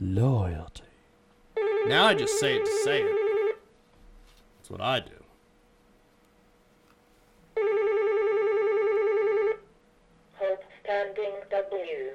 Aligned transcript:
loyalty. 0.00 0.82
Now 1.86 2.06
I 2.06 2.14
just 2.14 2.38
say 2.38 2.56
it 2.56 2.64
to 2.64 2.72
say 2.84 3.02
it. 3.02 3.56
That's 4.58 4.70
what 4.70 4.80
I 4.80 5.00
do. 5.00 5.10
Standing 10.82 11.32
W. 11.50 12.10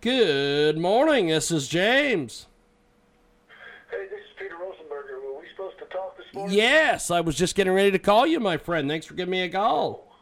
Good 0.00 0.78
morning. 0.78 1.26
This 1.26 1.50
is 1.50 1.68
James. 1.68 2.46
Hey, 3.90 4.06
this 4.08 4.20
is 4.20 4.26
Peter 4.38 4.54
Rosenberger. 4.54 5.22
Were 5.22 5.38
we 5.38 5.46
supposed 5.54 5.78
to 5.78 5.84
talk 5.86 6.16
this 6.16 6.24
morning? 6.32 6.56
Yes, 6.56 7.10
I 7.10 7.20
was 7.20 7.36
just 7.36 7.54
getting 7.54 7.74
ready 7.74 7.90
to 7.90 7.98
call 7.98 8.26
you, 8.26 8.40
my 8.40 8.56
friend. 8.56 8.88
Thanks 8.88 9.04
for 9.04 9.12
giving 9.12 9.32
me 9.32 9.42
a 9.42 9.48
call. 9.50 10.16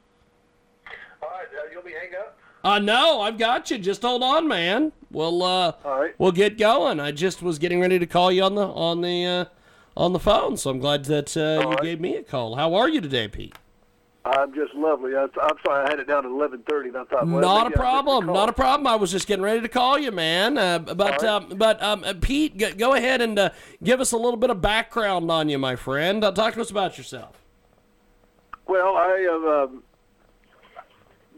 All 1.23 1.29
right, 1.29 1.47
uh, 1.47 1.71
you'll 1.73 1.83
be 1.85 1.93
hang 1.93 2.19
up. 2.19 2.37
Uh 2.65 2.81
no, 2.81 3.21
I've 3.21 3.39
got 3.39 3.71
you. 3.71 3.79
Just 3.79 4.03
hold 4.03 4.25
on, 4.25 4.49
man. 4.49 4.91
We'll 5.15 5.43
uh 5.43 5.73
All 5.85 6.01
right. 6.01 6.15
we'll 6.19 6.33
get 6.33 6.59
going. 6.59 7.01
I 7.01 7.13
just 7.13 7.41
was 7.41 7.59
getting 7.59 7.81
ready 7.81 7.99
to 7.99 8.07
call 8.07 8.33
you 8.33 8.43
on 8.43 8.55
the 8.55 8.67
on 8.67 9.01
the 9.01 9.25
uh 9.25 9.45
on 9.97 10.13
the 10.13 10.19
phone, 10.19 10.57
so 10.57 10.71
I'm 10.71 10.81
glad 10.81 11.05
that 11.05 11.37
uh, 11.37 11.61
you 11.63 11.71
right. 11.71 11.83
gave 11.83 12.01
me 12.01 12.17
a 12.17 12.23
call. 12.23 12.57
How 12.57 12.75
are 12.75 12.89
you 12.89 13.01
today, 13.01 13.29
Pete? 13.29 13.55
I'm 14.25 14.55
just 14.55 14.75
lovely. 14.75 15.15
I, 15.15 15.27
I'm 15.43 15.57
sorry 15.65 15.87
I 15.87 15.91
had 15.91 16.01
it 16.01 16.09
down 16.09 16.25
at 16.25 16.33
11:30, 16.33 16.89
and 16.89 16.97
I 16.97 17.05
thought, 17.05 17.29
well, 17.29 17.41
not 17.41 17.67
a 17.67 17.71
problem. 17.71 18.27
Not 18.27 18.49
a 18.49 18.55
problem. 18.55 18.87
I 18.87 18.97
was 18.97 19.13
just 19.13 19.27
getting 19.27 19.45
ready 19.45 19.61
to 19.61 19.69
call 19.69 19.99
you, 19.99 20.11
man. 20.11 20.57
Uh, 20.57 20.79
but 20.79 21.23
All 21.23 21.37
um, 21.37 21.53
but 21.57 21.83
um, 21.83 22.03
uh, 22.05 22.15
Pete, 22.21 22.57
g- 22.57 22.73
go 22.73 22.95
ahead 22.95 23.21
and 23.21 23.39
uh, 23.39 23.51
give 23.83 24.01
us 24.01 24.13
a 24.13 24.17
little 24.17 24.39
bit 24.39 24.51
of 24.51 24.63
background 24.63 25.31
on 25.31 25.49
you, 25.51 25.59
my 25.59 25.77
friend. 25.77 26.25
Uh, 26.25 26.33
talk 26.33 26.55
to 26.55 26.61
us 26.63 26.71
about 26.71 26.97
yourself. 26.97 27.37
Well, 28.67 28.97
I 28.97 29.19
have 29.31 29.71
um, 29.71 29.83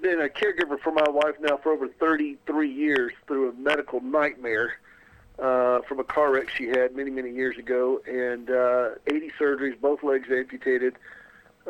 been 0.00 0.20
a 0.20 0.28
caregiver 0.28 0.78
for 0.80 0.92
my 0.92 1.08
wife 1.08 1.36
now 1.40 1.56
for 1.56 1.72
over 1.72 1.88
33 1.88 2.70
years 2.70 3.12
through 3.26 3.50
a 3.50 3.52
medical 3.54 4.00
nightmare 4.00 4.74
uh, 5.38 5.80
from 5.82 6.00
a 6.00 6.04
car 6.04 6.32
wreck 6.32 6.48
she 6.48 6.66
had 6.66 6.96
many, 6.96 7.10
many 7.10 7.30
years 7.30 7.58
ago, 7.58 8.00
and 8.06 8.50
uh, 8.50 8.90
80 9.06 9.32
surgeries, 9.38 9.80
both 9.80 10.02
legs 10.02 10.28
amputated, 10.30 10.96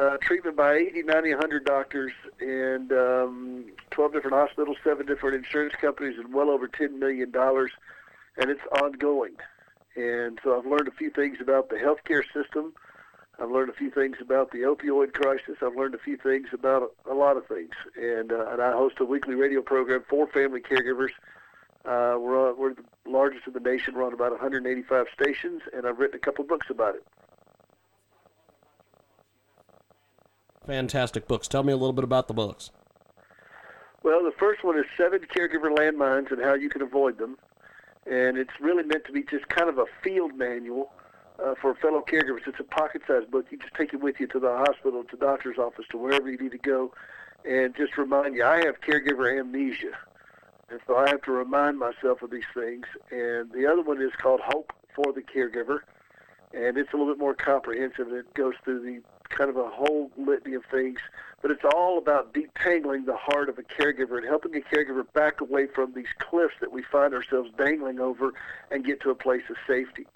uh, 0.00 0.16
treatment 0.18 0.56
by 0.56 0.74
80, 0.74 1.02
90, 1.02 1.30
100 1.30 1.64
doctors, 1.64 2.12
and 2.40 2.92
um, 2.92 3.64
12 3.90 4.12
different 4.12 4.36
hospitals, 4.36 4.76
seven 4.84 5.06
different 5.06 5.36
insurance 5.36 5.74
companies, 5.80 6.18
and 6.18 6.32
well 6.32 6.50
over 6.50 6.68
$10 6.68 6.98
million, 6.98 7.32
and 7.34 8.50
it's 8.50 8.60
ongoing. 8.82 9.34
And 9.96 10.38
so 10.44 10.58
I've 10.58 10.66
learned 10.66 10.88
a 10.88 10.92
few 10.92 11.10
things 11.10 11.38
about 11.40 11.70
the 11.70 11.76
healthcare 11.76 12.22
system. 12.32 12.74
I've 13.38 13.50
learned 13.50 13.68
a 13.68 13.74
few 13.74 13.90
things 13.90 14.16
about 14.20 14.50
the 14.50 14.60
opioid 14.60 15.12
crisis. 15.12 15.56
I've 15.62 15.76
learned 15.76 15.94
a 15.94 15.98
few 15.98 16.16
things 16.16 16.48
about 16.52 16.92
a, 17.08 17.12
lot 17.12 17.36
of 17.36 17.46
things, 17.46 17.72
and 17.94 18.32
uh, 18.32 18.48
and 18.50 18.62
I 18.62 18.72
host 18.72 18.96
a 19.00 19.04
weekly 19.04 19.34
radio 19.34 19.60
program 19.60 20.04
for 20.08 20.26
family 20.26 20.60
caregivers. 20.60 21.10
Uh, 21.84 22.18
we're 22.18 22.48
on, 22.48 22.58
we're 22.58 22.74
the 22.74 22.84
largest 23.06 23.46
in 23.46 23.52
the 23.52 23.60
nation. 23.60 23.94
We're 23.94 24.06
on 24.06 24.14
about 24.14 24.32
185 24.32 25.06
stations, 25.12 25.62
and 25.74 25.86
I've 25.86 25.98
written 25.98 26.16
a 26.16 26.20
couple 26.20 26.44
books 26.44 26.68
about 26.70 26.94
it. 26.94 27.06
Fantastic 30.66 31.28
books. 31.28 31.46
Tell 31.46 31.62
me 31.62 31.72
a 31.72 31.76
little 31.76 31.92
bit 31.92 32.04
about 32.04 32.28
the 32.28 32.34
books. 32.34 32.70
Well, 34.02 34.24
the 34.24 34.32
first 34.38 34.64
one 34.64 34.78
is 34.78 34.86
seven 34.96 35.20
caregiver 35.20 35.76
landmines 35.76 36.32
and 36.32 36.42
how 36.42 36.54
you 36.54 36.70
can 36.70 36.80
avoid 36.80 37.18
them, 37.18 37.36
and 38.06 38.38
it's 38.38 38.60
really 38.60 38.82
meant 38.82 39.04
to 39.04 39.12
be 39.12 39.22
just 39.22 39.46
kind 39.48 39.68
of 39.68 39.78
a 39.78 39.84
field 40.02 40.34
manual 40.34 40.90
uh, 41.44 41.54
for 41.60 41.74
fellow 41.74 42.02
caregivers. 42.06 42.46
It's 42.46 42.60
a 42.60 42.64
pocket-sized 42.64 43.30
book. 43.30 43.46
You 43.50 43.58
just 43.58 43.74
take 43.74 43.92
it 43.92 44.00
with 44.00 44.20
you 44.20 44.26
to 44.28 44.40
the 44.40 44.50
hospital, 44.50 45.04
to 45.04 45.16
doctor's 45.16 45.58
office, 45.58 45.86
to 45.90 45.98
wherever 45.98 46.30
you 46.30 46.38
need 46.38 46.52
to 46.52 46.58
go, 46.58 46.92
and 47.44 47.74
just 47.76 47.96
remind 47.96 48.34
you. 48.34 48.44
I 48.44 48.64
have 48.64 48.80
caregiver 48.80 49.38
amnesia, 49.38 49.92
and 50.70 50.80
so 50.86 50.96
I 50.96 51.08
have 51.08 51.22
to 51.22 51.32
remind 51.32 51.78
myself 51.78 52.22
of 52.22 52.30
these 52.30 52.48
things. 52.54 52.86
And 53.10 53.52
the 53.52 53.66
other 53.70 53.82
one 53.82 54.00
is 54.00 54.12
called 54.18 54.40
Hope 54.44 54.72
for 54.94 55.12
the 55.12 55.22
Caregiver, 55.22 55.80
and 56.52 56.76
it's 56.78 56.92
a 56.92 56.96
little 56.96 57.12
bit 57.12 57.18
more 57.20 57.34
comprehensive. 57.34 58.12
It 58.12 58.32
goes 58.34 58.54
through 58.64 58.82
the 58.82 59.02
kind 59.28 59.50
of 59.50 59.56
a 59.56 59.68
whole 59.68 60.10
litany 60.16 60.54
of 60.54 60.64
things, 60.70 61.00
but 61.42 61.50
it's 61.50 61.64
all 61.74 61.98
about 61.98 62.32
detangling 62.32 63.06
the 63.06 63.16
heart 63.16 63.48
of 63.48 63.58
a 63.58 63.62
caregiver 63.62 64.16
and 64.16 64.26
helping 64.26 64.54
a 64.56 64.60
caregiver 64.60 65.04
back 65.12 65.40
away 65.40 65.66
from 65.66 65.92
these 65.94 66.06
cliffs 66.18 66.54
that 66.60 66.72
we 66.72 66.82
find 66.82 67.12
ourselves 67.12 67.50
dangling 67.58 68.00
over 68.00 68.32
and 68.70 68.84
get 68.84 69.00
to 69.00 69.10
a 69.10 69.14
place 69.14 69.42
of 69.50 69.56
safety. 69.66 70.06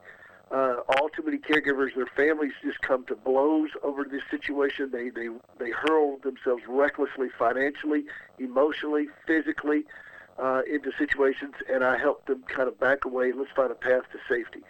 Uh, 0.50 0.80
all 0.88 1.08
too 1.08 1.22
many 1.22 1.38
caregivers, 1.38 1.94
their 1.94 2.06
families 2.06 2.52
just 2.62 2.80
come 2.80 3.04
to 3.06 3.14
blows 3.14 3.70
over 3.84 4.04
this 4.04 4.22
situation. 4.30 4.90
They 4.90 5.08
they 5.10 5.28
they 5.58 5.70
hurl 5.70 6.18
themselves 6.18 6.62
recklessly, 6.68 7.28
financially, 7.38 8.04
emotionally, 8.38 9.06
physically, 9.26 9.84
uh, 10.40 10.62
into 10.68 10.90
situations, 10.98 11.54
and 11.72 11.84
I 11.84 11.98
help 11.98 12.26
them 12.26 12.42
kind 12.48 12.68
of 12.68 12.80
back 12.80 13.04
away. 13.04 13.30
Let's 13.32 13.52
find 13.52 13.70
a 13.70 13.76
path 13.76 14.02
to 14.12 14.18
safety. 14.28 14.62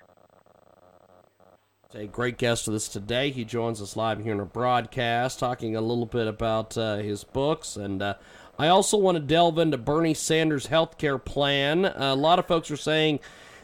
A 1.94 2.06
great 2.06 2.38
guest 2.38 2.68
with 2.68 2.76
us 2.76 2.86
today. 2.86 3.30
He 3.30 3.44
joins 3.44 3.82
us 3.82 3.96
live 3.96 4.22
here 4.22 4.32
in 4.32 4.38
our 4.38 4.46
broadcast, 4.46 5.40
talking 5.40 5.74
a 5.74 5.80
little 5.80 6.06
bit 6.06 6.28
about 6.28 6.78
uh, 6.78 6.98
his 6.98 7.24
books. 7.24 7.76
And 7.76 8.00
uh, 8.00 8.14
I 8.60 8.68
also 8.68 8.96
want 8.96 9.16
to 9.16 9.20
delve 9.20 9.58
into 9.58 9.76
Bernie 9.76 10.14
Sanders' 10.14 10.68
healthcare 10.68 11.22
plan. 11.24 11.86
Uh, 11.86 11.94
a 11.98 12.14
lot 12.14 12.38
of 12.38 12.46
folks 12.46 12.70
are 12.70 12.76
saying 12.76 13.18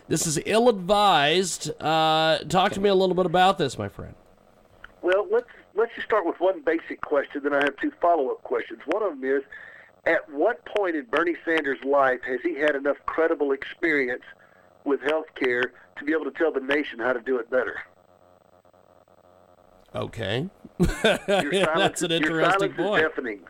this 0.09 0.27
is 0.27 0.39
ill 0.47 0.69
advised. 0.69 1.71
Uh, 1.81 2.39
talk 2.49 2.73
to 2.73 2.81
me 2.81 2.89
a 2.89 2.95
little 2.95 3.15
bit 3.15 3.27
about 3.27 3.59
this, 3.59 3.79
my 3.79 3.89
friend. 3.89 4.15
Well, 5.03 5.27
let's 5.31 5.49
let's 5.75 5.95
just 5.95 6.07
start 6.07 6.27
with 6.27 6.41
one 6.41 6.63
basic 6.63 7.01
question. 7.01 7.43
Then 7.43 7.53
I 7.53 7.65
have 7.65 7.77
two 7.77 7.93
follow-up 8.01 8.43
questions. 8.43 8.81
One 8.87 9.03
of 9.03 9.21
them 9.21 9.25
is, 9.25 9.43
at 10.05 10.29
what 10.31 10.65
point 10.65 10.97
in 10.97 11.05
Bernie 11.07 11.37
Sanders' 11.45 11.83
life 11.85 12.21
has 12.27 12.41
he 12.43 12.55
had 12.55 12.75
enough 12.75 12.97
credible 13.07 13.53
experience 13.53 14.23
with 14.85 15.01
health 15.03 15.27
care 15.35 15.73
to 15.99 16.05
be 16.05 16.13
able 16.13 16.25
to 16.25 16.31
tell 16.31 16.53
the 16.53 16.61
nation 16.61 16.99
how 16.99 17.13
to 17.13 17.21
do 17.21 17.39
it 17.39 17.51
better? 17.51 17.81
Okay. 19.95 20.49
Your 20.79 20.89
That's 21.75 22.03
an 22.03 22.11
your 22.11 22.17
interesting 22.19 22.59
silence 22.59 22.77
point. 22.77 23.03
Is 23.03 23.09
deafening. 23.09 23.41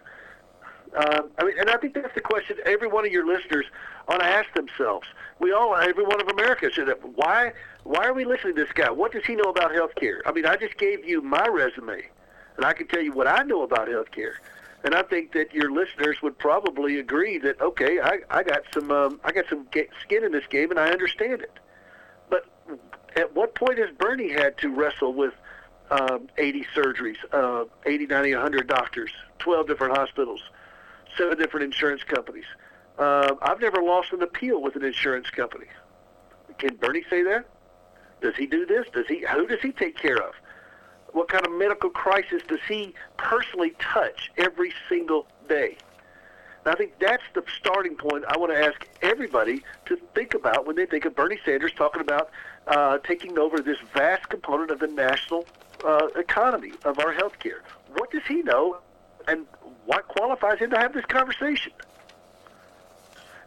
Um, 0.97 1.31
I 1.39 1.45
mean, 1.45 1.59
and 1.59 1.69
I 1.69 1.77
think 1.77 1.95
that's 1.95 2.15
the 2.15 2.23
question 2.23 2.57
every 2.65 2.89
one 2.89 3.05
of 3.05 3.13
your 3.13 3.27
listeners 3.27 3.67
ought 4.09 4.19
to 4.19 4.25
ask 4.25 4.53
themselves. 4.55 5.07
We 5.39 5.53
all, 5.53 5.77
every 5.77 6.05
one 6.05 6.21
of 6.21 6.29
America, 6.29 6.71
should. 6.71 6.89
Why? 7.15 7.53
Why 7.85 8.07
are 8.07 8.15
we 8.15 8.25
listening 8.25 8.57
to 8.57 8.65
this 8.65 8.73
guy? 8.73 8.91
What 8.91 9.13
does 9.13 9.25
he 9.27 9.37
know 9.37 9.51
about 9.51 9.75
health 9.75 9.95
care? 9.95 10.23
I 10.25 10.33
mean, 10.33 10.47
I 10.47 10.57
just 10.57 10.79
gave 10.79 11.07
you 11.07 11.21
my 11.21 11.47
resume, 11.47 12.03
and 12.57 12.65
I 12.65 12.73
can 12.73 12.87
tell 12.89 13.03
you 13.03 13.13
what 13.13 13.27
I 13.27 13.43
know 13.43 13.63
about 13.63 13.89
health 13.89 14.11
care. 14.11 14.41
And 14.85 14.95
I 14.95 15.03
think 15.03 15.33
that 15.33 15.53
your 15.53 15.71
listeners 15.71 16.23
would 16.23 16.39
probably 16.39 16.99
agree 16.99 17.39
that 17.39 17.61
okay, 17.61 18.01
I, 18.01 18.21
I 18.31 18.43
got 18.43 18.63
some 18.73 18.91
um, 18.91 19.21
I 19.23 19.33
got 19.33 19.45
some 19.51 19.67
skin 20.01 20.25
in 20.25 20.33
this 20.33 20.47
game, 20.49 20.71
and 20.71 20.81
I 20.81 20.91
understand 20.91 21.43
it. 21.43 21.53
But 22.31 22.47
at 23.17 23.35
what 23.35 23.55
point 23.55 23.79
has 23.79 23.91
Bernie 23.99 24.31
had 24.31 24.57
to 24.59 24.71
wrestle 24.71 25.13
with 25.13 25.35
um, 25.91 26.29
80 26.39 26.67
surgeries, 26.75 27.17
uh, 27.33 27.65
80, 27.85 28.07
90, 28.07 28.35
100 28.35 28.67
doctors, 28.67 29.11
12 29.39 29.67
different 29.67 29.97
hospitals, 29.97 30.41
seven 31.17 31.39
different 31.39 31.65
insurance 31.65 32.03
companies? 32.03 32.45
Uh, 32.99 33.35
I've 33.43 33.61
never 33.61 33.83
lost 33.83 34.13
an 34.13 34.23
appeal 34.23 34.63
with 34.63 34.77
an 34.77 34.85
insurance 34.85 35.29
company. 35.31 35.67
Can 36.59 36.77
Bernie 36.77 37.05
say 37.11 37.23
that? 37.25 37.47
Does 38.23 38.35
he 38.37 38.47
do 38.47 38.65
this? 38.65 38.87
Does 38.93 39.07
he? 39.07 39.25
Who 39.31 39.47
does 39.47 39.61
he 39.61 39.73
take 39.73 39.97
care 39.97 40.17
of? 40.23 40.35
What 41.13 41.29
kind 41.29 41.47
of 41.47 41.53
medical 41.53 41.91
crisis 41.91 42.43
does 42.49 42.61
he 42.69 42.95
personally 43.17 43.75
touch 43.79 44.31
every 44.37 44.73
single 44.89 45.27
day? 45.49 45.77
And 46.65 46.75
I 46.75 46.77
think 46.77 46.99
that's 46.99 47.23
the 47.35 47.45
starting 47.59 47.95
point 47.95 48.25
I 48.29 48.37
want 48.39 48.53
to 48.53 48.59
ask 48.59 48.87
everybody 49.03 49.63
to 49.87 49.97
think 50.15 50.35
about 50.35 50.67
when 50.67 50.77
they 50.77 50.87
think 50.87 51.05
of 51.05 51.15
Bernie 51.15 51.39
Sanders 51.45 51.73
talking 51.77 52.01
about 52.01 52.31
uh, 52.67 52.99
taking 52.99 53.39
over 53.39 53.61
this 53.61 53.79
vast 53.95 54.29
component 54.29 54.71
of 54.71 54.81
the 54.81 54.89
national 54.89 55.47
uh, 55.85 56.09
economy 56.17 56.73
of 56.85 56.99
our 56.99 57.13
health 57.13 57.39
care. 57.39 57.63
What 57.95 58.11
does 58.11 58.23
he 58.27 58.43
know, 58.43 58.79
and 59.29 59.47
what 59.87 60.07
qualifies 60.09 60.59
him 60.59 60.71
to 60.71 60.79
have 60.79 60.93
this 60.93 61.05
conversation? 61.07 61.73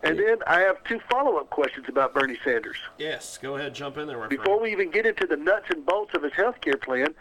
And 0.01 0.17
then 0.17 0.37
I 0.47 0.61
have 0.61 0.81
two 0.85 0.99
follow-up 1.09 1.49
questions 1.49 1.87
about 1.89 2.13
Bernie 2.13 2.37
Sanders. 2.43 2.77
Yes, 2.97 3.37
go 3.37 3.57
ahead, 3.57 3.75
jump 3.75 3.97
in 3.97 4.07
there, 4.07 4.27
Before 4.29 4.59
we 4.61 4.71
even 4.71 4.91
get 4.91 5.05
into 5.05 5.27
the 5.27 5.35
nuts 5.35 5.65
and 5.69 5.85
bolts 5.85 6.13
of 6.13 6.23
his 6.23 6.31
health 6.33 6.61
care 6.61 6.77
plan, 6.77 7.13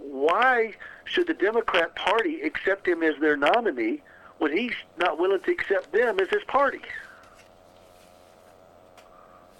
why 0.00 0.74
should 1.04 1.26
the 1.26 1.34
Democrat 1.34 1.94
Party 1.94 2.40
accept 2.40 2.88
him 2.88 3.02
as 3.02 3.14
their 3.20 3.36
nominee 3.36 4.00
when 4.38 4.56
he's 4.56 4.74
not 4.96 5.18
willing 5.18 5.40
to 5.40 5.52
accept 5.52 5.92
them 5.92 6.18
as 6.18 6.28
his 6.30 6.42
party? 6.44 6.80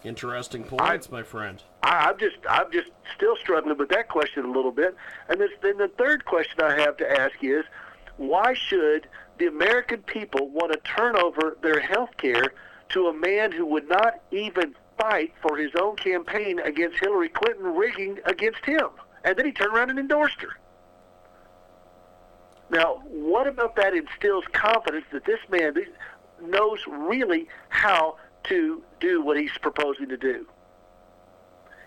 Interesting 0.03 0.63
points, 0.63 1.11
my 1.11 1.23
friend. 1.23 1.63
I, 1.83 2.11
I'm 2.11 2.19
just 2.19 2.37
I'm 2.49 2.71
just 2.71 2.91
still 3.17 3.37
struggling 3.37 3.77
with 3.77 3.89
that 3.89 4.09
question 4.09 4.45
a 4.45 4.51
little 4.51 4.71
bit. 4.71 4.95
And 5.29 5.41
this, 5.41 5.51
then 5.63 5.79
the 5.79 5.89
third 5.89 6.25
question 6.25 6.61
I 6.63 6.79
have 6.81 6.97
to 6.99 7.21
ask 7.21 7.35
is, 7.43 7.65
why 8.17 8.55
should 8.55 9.09
the 9.39 9.47
American 9.47 10.03
people 10.03 10.49
want 10.49 10.73
to 10.73 10.79
turn 10.79 11.17
over 11.17 11.57
their 11.63 11.81
health 11.81 12.11
care 12.17 12.53
to 12.91 13.09
a 13.09 13.13
man 13.13 13.53
who 13.53 13.67
would 13.67 13.89
not 13.89 14.21
even 14.31 14.75
fight 14.99 15.33
for 15.43 15.57
his 15.57 15.73
own 15.79 15.97
campaign 15.97 16.59
against 16.61 16.99
Hillary 16.99 17.29
Clinton 17.29 17.75
rigging 17.75 18.19
against 18.25 18.65
him? 18.65 18.89
And 19.25 19.37
then 19.37 19.45
he 19.45 19.53
turned 19.53 19.75
around 19.75 19.91
and 19.91 19.99
endorsed 19.99 20.41
her. 20.41 20.57
Now, 22.71 23.03
what 23.07 23.47
about 23.47 23.77
that 23.77 23.95
instills 23.95 24.45
confidence 24.53 25.05
that 25.13 25.25
this 25.25 25.41
man 25.51 25.75
knows 26.43 26.81
really 26.89 27.49
how 27.69 28.17
to 28.45 28.83
do 29.01 29.23
what 29.23 29.39
he's 29.39 29.57
proposing 29.61 30.09
to 30.09 30.17
do? 30.17 30.47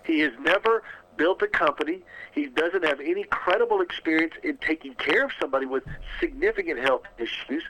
He 0.04 0.20
has 0.20 0.32
never 0.40 0.82
built 1.20 1.42
a 1.42 1.46
company. 1.46 2.00
He 2.32 2.46
doesn't 2.46 2.82
have 2.82 2.98
any 2.98 3.24
credible 3.24 3.82
experience 3.82 4.32
in 4.42 4.56
taking 4.56 4.94
care 4.94 5.26
of 5.26 5.32
somebody 5.38 5.66
with 5.66 5.84
significant 6.18 6.78
health 6.80 7.02
issues. 7.18 7.62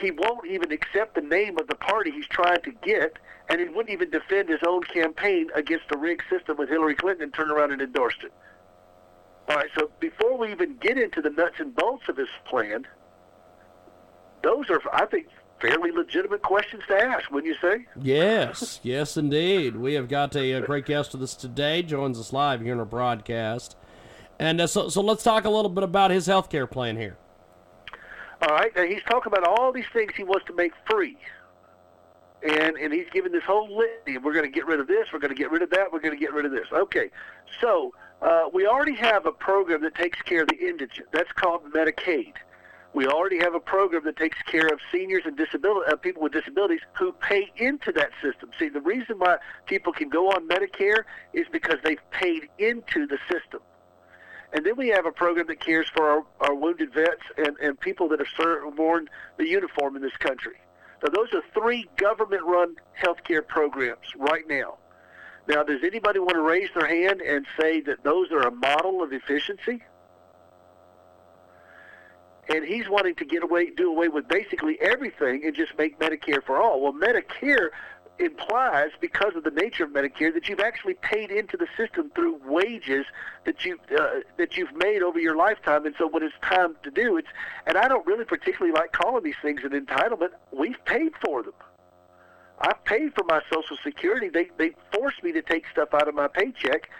He 0.00 0.10
won't 0.10 0.46
even 0.46 0.72
accept 0.72 1.14
the 1.14 1.20
name 1.20 1.58
of 1.58 1.66
the 1.66 1.74
party 1.74 2.10
he's 2.10 2.26
trying 2.26 2.62
to 2.62 2.70
get, 2.82 3.18
and 3.50 3.60
he 3.60 3.68
wouldn't 3.68 3.90
even 3.90 4.08
defend 4.08 4.48
his 4.48 4.60
own 4.66 4.84
campaign 4.84 5.50
against 5.54 5.90
the 5.90 5.98
rigged 5.98 6.22
system 6.30 6.56
with 6.56 6.70
Hillary 6.70 6.94
Clinton 6.94 7.24
and 7.24 7.34
turn 7.34 7.50
around 7.50 7.72
and 7.72 7.82
endorsed 7.82 8.24
it. 8.24 8.32
All 9.50 9.56
right, 9.56 9.68
so 9.76 9.90
before 10.00 10.38
we 10.38 10.50
even 10.50 10.76
get 10.76 10.96
into 10.96 11.20
the 11.20 11.28
nuts 11.28 11.56
and 11.58 11.76
bolts 11.76 12.08
of 12.08 12.16
his 12.16 12.28
plan, 12.46 12.86
those 14.42 14.70
are, 14.70 14.80
I 14.94 15.04
think, 15.04 15.26
fairly 15.62 15.92
legitimate 15.92 16.42
questions 16.42 16.82
to 16.88 16.94
ask, 16.94 17.30
wouldn't 17.30 17.54
you 17.54 17.58
say? 17.62 17.86
Yes, 18.00 18.80
yes, 18.82 19.16
indeed. 19.16 19.76
We 19.76 19.94
have 19.94 20.08
got 20.08 20.34
a, 20.36 20.52
a, 20.52 20.60
great 20.60 20.84
guest 20.84 21.12
with 21.12 21.22
us 21.22 21.34
today. 21.34 21.82
Joins 21.82 22.18
us 22.18 22.32
live 22.32 22.60
here 22.60 22.72
in 22.72 22.78
our 22.80 22.84
broadcast, 22.84 23.76
and 24.38 24.60
uh, 24.60 24.66
so 24.66 24.88
so 24.88 25.00
let's 25.00 25.22
talk 25.22 25.44
a 25.44 25.50
little 25.50 25.70
bit 25.70 25.84
about 25.84 26.10
his 26.10 26.26
health 26.26 26.50
care 26.50 26.66
plan 26.66 26.96
here. 26.96 27.16
All 28.42 28.54
right, 28.56 28.74
now 28.74 28.84
he's 28.84 29.02
talking 29.08 29.32
about 29.32 29.46
all 29.46 29.72
these 29.72 29.86
things 29.92 30.12
he 30.16 30.24
wants 30.24 30.44
to 30.46 30.52
make 30.52 30.72
free, 30.90 31.16
and 32.42 32.76
and 32.76 32.92
he's 32.92 33.06
giving 33.12 33.30
this 33.30 33.44
whole 33.44 33.68
litany. 33.74 34.18
We're 34.18 34.34
going 34.34 34.44
to 34.44 34.50
get 34.50 34.66
rid 34.66 34.80
of 34.80 34.88
this. 34.88 35.06
We're 35.12 35.20
going 35.20 35.34
to 35.34 35.40
get 35.40 35.50
rid 35.52 35.62
of 35.62 35.70
that. 35.70 35.92
We're 35.92 36.00
going 36.00 36.18
to 36.18 36.20
get 36.20 36.32
rid 36.32 36.44
of 36.44 36.50
this. 36.50 36.66
Okay, 36.72 37.10
so 37.60 37.94
uh, 38.20 38.48
we 38.52 38.66
already 38.66 38.96
have 38.96 39.26
a 39.26 39.32
program 39.32 39.80
that 39.82 39.94
takes 39.94 40.20
care 40.22 40.42
of 40.42 40.48
the 40.48 40.58
indigent. 40.58 41.06
That's 41.12 41.30
called 41.32 41.62
Medicaid. 41.72 42.34
We 42.94 43.06
already 43.06 43.38
have 43.38 43.54
a 43.54 43.60
program 43.60 44.04
that 44.04 44.16
takes 44.16 44.36
care 44.42 44.66
of 44.66 44.78
seniors 44.90 45.22
and 45.24 45.36
disability 45.36 45.90
uh, 45.90 45.96
people 45.96 46.22
with 46.22 46.32
disabilities 46.32 46.80
who 46.98 47.12
pay 47.12 47.50
into 47.56 47.90
that 47.92 48.10
system. 48.22 48.50
See, 48.58 48.68
the 48.68 48.82
reason 48.82 49.18
why 49.18 49.38
people 49.66 49.92
can 49.94 50.10
go 50.10 50.30
on 50.30 50.46
Medicare 50.46 51.04
is 51.32 51.46
because 51.50 51.76
they've 51.82 52.10
paid 52.10 52.48
into 52.58 53.06
the 53.06 53.18
system. 53.30 53.60
And 54.52 54.66
then 54.66 54.76
we 54.76 54.88
have 54.88 55.06
a 55.06 55.12
program 55.12 55.46
that 55.46 55.60
cares 55.60 55.88
for 55.88 56.10
our, 56.10 56.24
our 56.40 56.54
wounded 56.54 56.92
vets 56.92 57.22
and, 57.38 57.56
and 57.62 57.80
people 57.80 58.08
that 58.10 58.18
have 58.18 58.28
served, 58.36 58.78
worn 58.78 59.08
the 59.38 59.46
uniform 59.46 59.96
in 59.96 60.02
this 60.02 60.16
country. 60.18 60.56
Now, 61.02 61.08
those 61.08 61.32
are 61.32 61.42
three 61.54 61.88
government-run 61.96 62.76
healthcare 63.02 63.46
programs 63.46 64.06
right 64.18 64.44
now. 64.46 64.76
Now, 65.48 65.62
does 65.62 65.80
anybody 65.82 66.18
want 66.18 66.34
to 66.34 66.42
raise 66.42 66.68
their 66.74 66.86
hand 66.86 67.22
and 67.22 67.46
say 67.58 67.80
that 67.80 68.04
those 68.04 68.30
are 68.30 68.42
a 68.42 68.50
model 68.50 69.02
of 69.02 69.12
efficiency? 69.12 69.82
And 72.48 72.64
he's 72.64 72.88
wanting 72.88 73.14
to 73.16 73.24
get 73.24 73.42
away, 73.42 73.70
do 73.70 73.90
away 73.90 74.08
with 74.08 74.28
basically 74.28 74.78
everything 74.80 75.44
and 75.44 75.54
just 75.54 75.76
make 75.78 75.98
Medicare 75.98 76.42
for 76.44 76.60
all. 76.60 76.80
Well, 76.80 76.92
Medicare 76.92 77.70
implies, 78.18 78.90
because 79.00 79.34
of 79.36 79.44
the 79.44 79.50
nature 79.50 79.84
of 79.84 79.90
Medicare, 79.90 80.32
that 80.34 80.48
you've 80.48 80.60
actually 80.60 80.94
paid 80.94 81.30
into 81.30 81.56
the 81.56 81.66
system 81.76 82.10
through 82.14 82.40
wages 82.44 83.06
that 83.44 83.64
you 83.64 83.78
uh, 83.98 84.20
that 84.36 84.56
you've 84.56 84.74
made 84.76 85.02
over 85.02 85.18
your 85.18 85.36
lifetime. 85.36 85.86
And 85.86 85.94
so, 85.98 86.08
when 86.08 86.22
it's 86.22 86.34
time 86.42 86.76
to 86.82 86.90
do, 86.90 87.16
it's 87.16 87.28
and 87.66 87.78
I 87.78 87.88
don't 87.88 88.06
really 88.06 88.24
particularly 88.24 88.72
like 88.72 88.92
calling 88.92 89.24
these 89.24 89.36
things 89.40 89.62
an 89.64 89.70
entitlement. 89.70 90.30
We've 90.52 90.82
paid 90.84 91.12
for 91.24 91.42
them. 91.42 91.54
I've 92.60 92.84
paid 92.84 93.14
for 93.14 93.24
my 93.24 93.40
Social 93.52 93.76
Security. 93.82 94.28
They 94.28 94.50
they 94.58 94.72
forced 94.92 95.22
me 95.22 95.32
to 95.32 95.42
take 95.42 95.64
stuff 95.72 95.94
out 95.94 96.08
of 96.08 96.14
my 96.14 96.28
paycheck, 96.28 96.90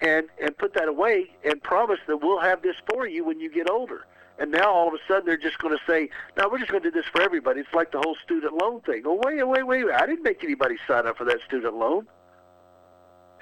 and 0.00 0.28
and 0.40 0.56
put 0.56 0.74
that 0.74 0.88
away, 0.88 1.30
and 1.44 1.62
promise 1.62 2.00
that 2.06 2.18
we'll 2.18 2.40
have 2.40 2.62
this 2.62 2.76
for 2.88 3.06
you 3.06 3.24
when 3.24 3.40
you 3.40 3.50
get 3.50 3.68
older. 3.68 4.06
And 4.40 4.50
now 4.50 4.72
all 4.72 4.88
of 4.88 4.94
a 4.94 4.98
sudden 5.06 5.26
they're 5.26 5.36
just 5.36 5.58
going 5.58 5.76
to 5.76 5.84
say, 5.86 6.08
"No, 6.36 6.48
we're 6.48 6.58
just 6.58 6.70
going 6.70 6.82
to 6.82 6.90
do 6.90 6.98
this 6.98 7.06
for 7.12 7.20
everybody." 7.20 7.60
It's 7.60 7.74
like 7.74 7.92
the 7.92 7.98
whole 7.98 8.16
student 8.24 8.54
loan 8.54 8.80
thing. 8.80 9.02
Oh, 9.04 9.20
wait, 9.22 9.46
wait, 9.46 9.62
wait! 9.64 9.84
I 9.94 10.06
didn't 10.06 10.24
make 10.24 10.42
anybody 10.42 10.76
sign 10.88 11.06
up 11.06 11.18
for 11.18 11.24
that 11.24 11.40
student 11.46 11.76
loan. 11.76 12.08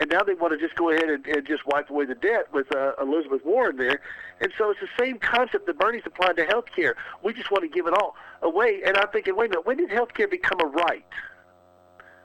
And 0.01 0.11
now 0.11 0.23
they 0.23 0.35
want 0.35 0.53
to 0.53 0.59
just 0.59 0.77
go 0.77 0.91
ahead 0.91 1.09
and, 1.09 1.27
and 1.27 1.47
just 1.47 1.67
wipe 1.67 1.91
away 1.91 2.05
the 2.05 2.15
debt 2.15 2.53
with 2.53 2.75
uh, 2.75 2.93
Elizabeth 3.01 3.45
Warren 3.45 3.77
there. 3.77 4.01
And 4.41 4.53
so 4.57 4.71
it's 4.71 4.81
the 4.81 4.89
same 4.99 5.19
concept 5.19 5.67
that 5.67 5.79
Bernie's 5.79 6.05
applying 6.07 6.37
to 6.37 6.45
health 6.45 6.67
care. 6.75 6.95
We 7.23 7.33
just 7.33 7.51
want 7.51 7.63
to 7.63 7.69
give 7.69 7.87
it 7.89 7.95
all 7.95 8.15
away. 8.43 8.83
And 8.85 8.97
I'm 8.97 9.09
thinking, 9.09 9.35
wait 9.35 9.47
a 9.47 9.51
minute, 9.51 9.67
when 9.67 9.77
did 9.77 9.91
health 9.91 10.15
care 10.15 10.29
become 10.29 10.61
a 10.61 10.67
right? 10.67 11.05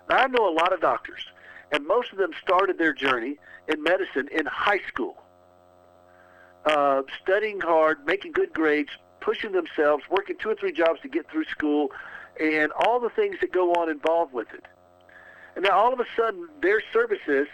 Now, 0.07 0.17
I 0.17 0.27
know 0.27 0.47
a 0.47 0.53
lot 0.53 0.71
of 0.71 0.81
doctors, 0.81 1.25
and 1.71 1.87
most 1.87 2.11
of 2.11 2.19
them 2.19 2.31
started 2.39 2.77
their 2.77 2.93
journey 2.93 3.37
in 3.67 3.81
medicine 3.81 4.29
in 4.31 4.45
high 4.45 4.81
school 4.87 5.22
uh, 6.65 7.01
studying 7.21 7.59
hard, 7.59 8.05
making 8.05 8.31
good 8.31 8.53
grades, 8.53 8.89
pushing 9.19 9.51
themselves, 9.51 10.03
working 10.09 10.35
two 10.37 10.49
or 10.49 10.55
three 10.55 10.71
jobs 10.71 10.99
to 11.01 11.07
get 11.07 11.29
through 11.29 11.45
school, 11.45 11.91
and 12.39 12.71
all 12.73 12.99
the 12.99 13.09
things 13.09 13.37
that 13.41 13.51
go 13.51 13.73
on 13.73 13.89
involved 13.89 14.33
with 14.33 14.47
it. 14.53 14.65
And 15.55 15.63
now 15.63 15.77
all 15.77 15.93
of 15.93 15.99
a 15.99 16.05
sudden, 16.17 16.47
their 16.61 16.81
services 16.91 17.47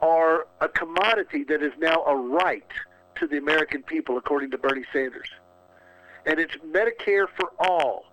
are 0.00 0.46
a 0.60 0.68
commodity 0.68 1.44
that 1.44 1.62
is 1.62 1.72
now 1.78 2.04
a 2.04 2.14
right 2.14 2.70
to 3.16 3.26
the 3.26 3.36
American 3.36 3.82
people, 3.82 4.16
according 4.16 4.50
to 4.50 4.58
Bernie 4.58 4.84
Sanders. 4.92 5.28
And 6.26 6.38
it's 6.38 6.54
Medicare 6.56 7.26
for 7.28 7.52
all. 7.58 8.04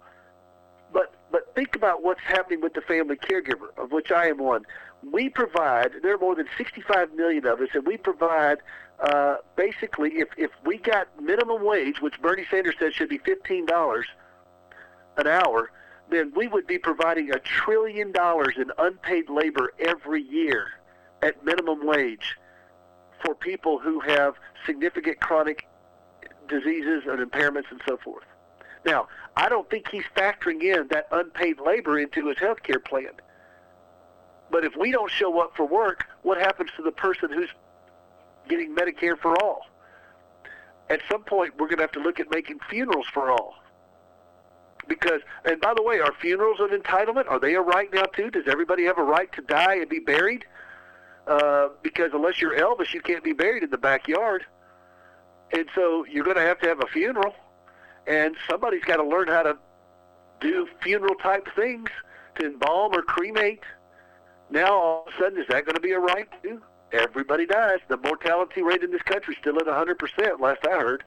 But 0.92 1.14
but 1.32 1.54
think 1.56 1.76
about 1.76 2.04
what's 2.04 2.22
happening 2.22 2.62
with 2.62 2.74
the 2.74 2.82
family 2.82 3.16
caregiver, 3.16 3.78
of 3.78 3.92
which 3.92 4.12
I 4.12 4.28
am 4.28 4.38
one. 4.38 4.66
We 5.04 5.30
provide, 5.30 5.92
there 6.02 6.16
are 6.16 6.18
more 6.18 6.36
than 6.36 6.48
65 6.58 7.14
million 7.14 7.46
of 7.46 7.62
us, 7.62 7.70
and 7.74 7.86
we 7.86 7.98
provide 7.98 8.58
uh, 9.02 9.38
basically, 9.56 10.12
if, 10.16 10.28
if 10.38 10.52
we 10.66 10.78
got 10.78 11.08
minimum 11.22 11.64
wage, 11.64 12.02
which 12.02 12.22
Bernie 12.22 12.46
Sanders 12.50 12.76
said 12.80 12.94
should 12.94 13.10
be 13.10 13.20
$15 13.20 14.04
an 15.18 15.28
hour, 15.28 15.72
then 16.10 16.34
we 16.36 16.48
would 16.48 16.68
be 16.68 16.78
providing 16.78 17.32
a 17.32 17.40
trillion 17.40 18.12
dollars 18.12 18.56
in 18.58 18.72
unpaid 18.78 19.30
labor 19.30 19.74
every 19.80 20.24
year 20.24 20.68
at 21.22 21.44
minimum 21.46 21.86
wage 21.86 22.36
for 23.24 23.36
people 23.36 23.80
who 23.80 24.00
have 24.00 24.36
significant 24.66 25.20
chronic 25.20 25.68
diseases 26.48 27.04
and 27.08 27.20
impairments 27.20 27.70
and 27.70 27.82
so 27.88 27.98
forth. 27.98 28.26
Now, 28.86 29.08
I 29.36 29.50
don't 29.50 29.70
think 29.70 29.90
he's 29.90 30.06
factoring 30.16 30.62
in 30.64 30.88
that 30.90 31.08
unpaid 31.12 31.60
labor 31.60 32.00
into 32.00 32.28
his 32.28 32.38
health 32.38 32.64
care 32.64 32.80
plan. 32.80 33.12
But 34.52 34.66
if 34.66 34.76
we 34.76 34.92
don't 34.92 35.12
show 35.12 35.40
up 35.40 35.56
for 35.56 35.66
work, 35.66 36.06
what 36.24 36.38
happens 36.38 36.72
to 36.78 36.82
the 36.82 36.92
person 36.92 37.32
who's 37.32 37.50
getting 38.50 38.76
Medicare 38.76 39.18
for 39.18 39.42
all. 39.42 39.62
At 40.90 41.02
some 41.10 41.24
point, 41.24 41.54
we're 41.58 41.68
going 41.68 41.78
to 41.78 41.84
have 41.84 41.92
to 41.94 42.02
look 42.02 42.20
at 42.20 42.30
making 42.32 42.60
funerals 42.70 43.06
for 43.14 43.32
all. 43.32 43.54
Because, 44.88 45.22
and 45.46 45.62
by 45.62 45.74
the 45.76 45.84
way, 45.84 46.00
are 46.00 46.12
funerals 46.20 46.60
an 46.60 46.70
entitlement? 46.70 47.30
Are 47.30 47.40
they 47.40 47.54
a 47.54 47.62
right 47.62 47.94
now 47.94 48.06
too? 48.06 48.32
Does 48.32 48.48
everybody 48.48 48.86
have 48.86 48.98
a 48.98 49.04
right 49.04 49.32
to 49.34 49.42
die 49.44 49.76
and 49.76 49.88
be 49.88 50.00
buried? 50.00 50.46
Uh, 51.28 51.70
because 51.84 52.10
unless 52.14 52.42
you're 52.42 52.58
Elvis, 52.58 52.92
you 52.92 53.02
can't 53.02 53.24
be 53.24 53.34
buried 53.34 53.62
in 53.62 53.70
the 53.70 53.78
backyard. 53.78 54.46
And 55.52 55.66
so 55.76 56.06
you're 56.06 56.24
going 56.24 56.38
to 56.38 56.44
have 56.44 56.60
to 56.62 56.68
have 56.68 56.80
a 56.80 56.88
funeral, 56.88 57.34
and 58.08 58.36
somebody's 58.50 58.84
got 58.84 58.98
to 58.98 59.04
learn 59.04 59.28
how 59.28 59.44
to 59.44 59.58
do 60.42 60.68
funeral 60.82 61.16
type 61.16 61.48
things 61.56 61.90
to 62.40 62.48
embalm 62.48 62.94
or 62.94 63.02
cremate. 63.02 63.64
Now 64.50 64.74
all 64.74 65.06
of 65.08 65.14
a 65.14 65.18
sudden, 65.24 65.40
is 65.40 65.46
that 65.50 65.66
going 65.66 65.76
to 65.76 65.82
be 65.82 65.92
a 65.92 66.00
right 66.00 66.28
too? 66.42 66.62
Everybody 66.92 67.46
dies. 67.46 67.80
The 67.88 67.98
mortality 67.98 68.62
rate 68.62 68.84
in 68.84 68.92
this 68.92 69.02
country 69.02 69.36
still 69.40 69.58
at 69.58 69.66
100%, 69.66 70.40
last 70.40 70.66
I 70.66 70.72
heard. 70.72 71.04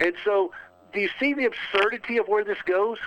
And 0.00 0.14
so, 0.24 0.52
do 0.92 1.00
you 1.00 1.08
see 1.20 1.34
the 1.34 1.46
absurdity 1.46 2.18
of 2.18 2.26
where 2.26 2.44
this 2.44 2.60
goes? 2.64 2.98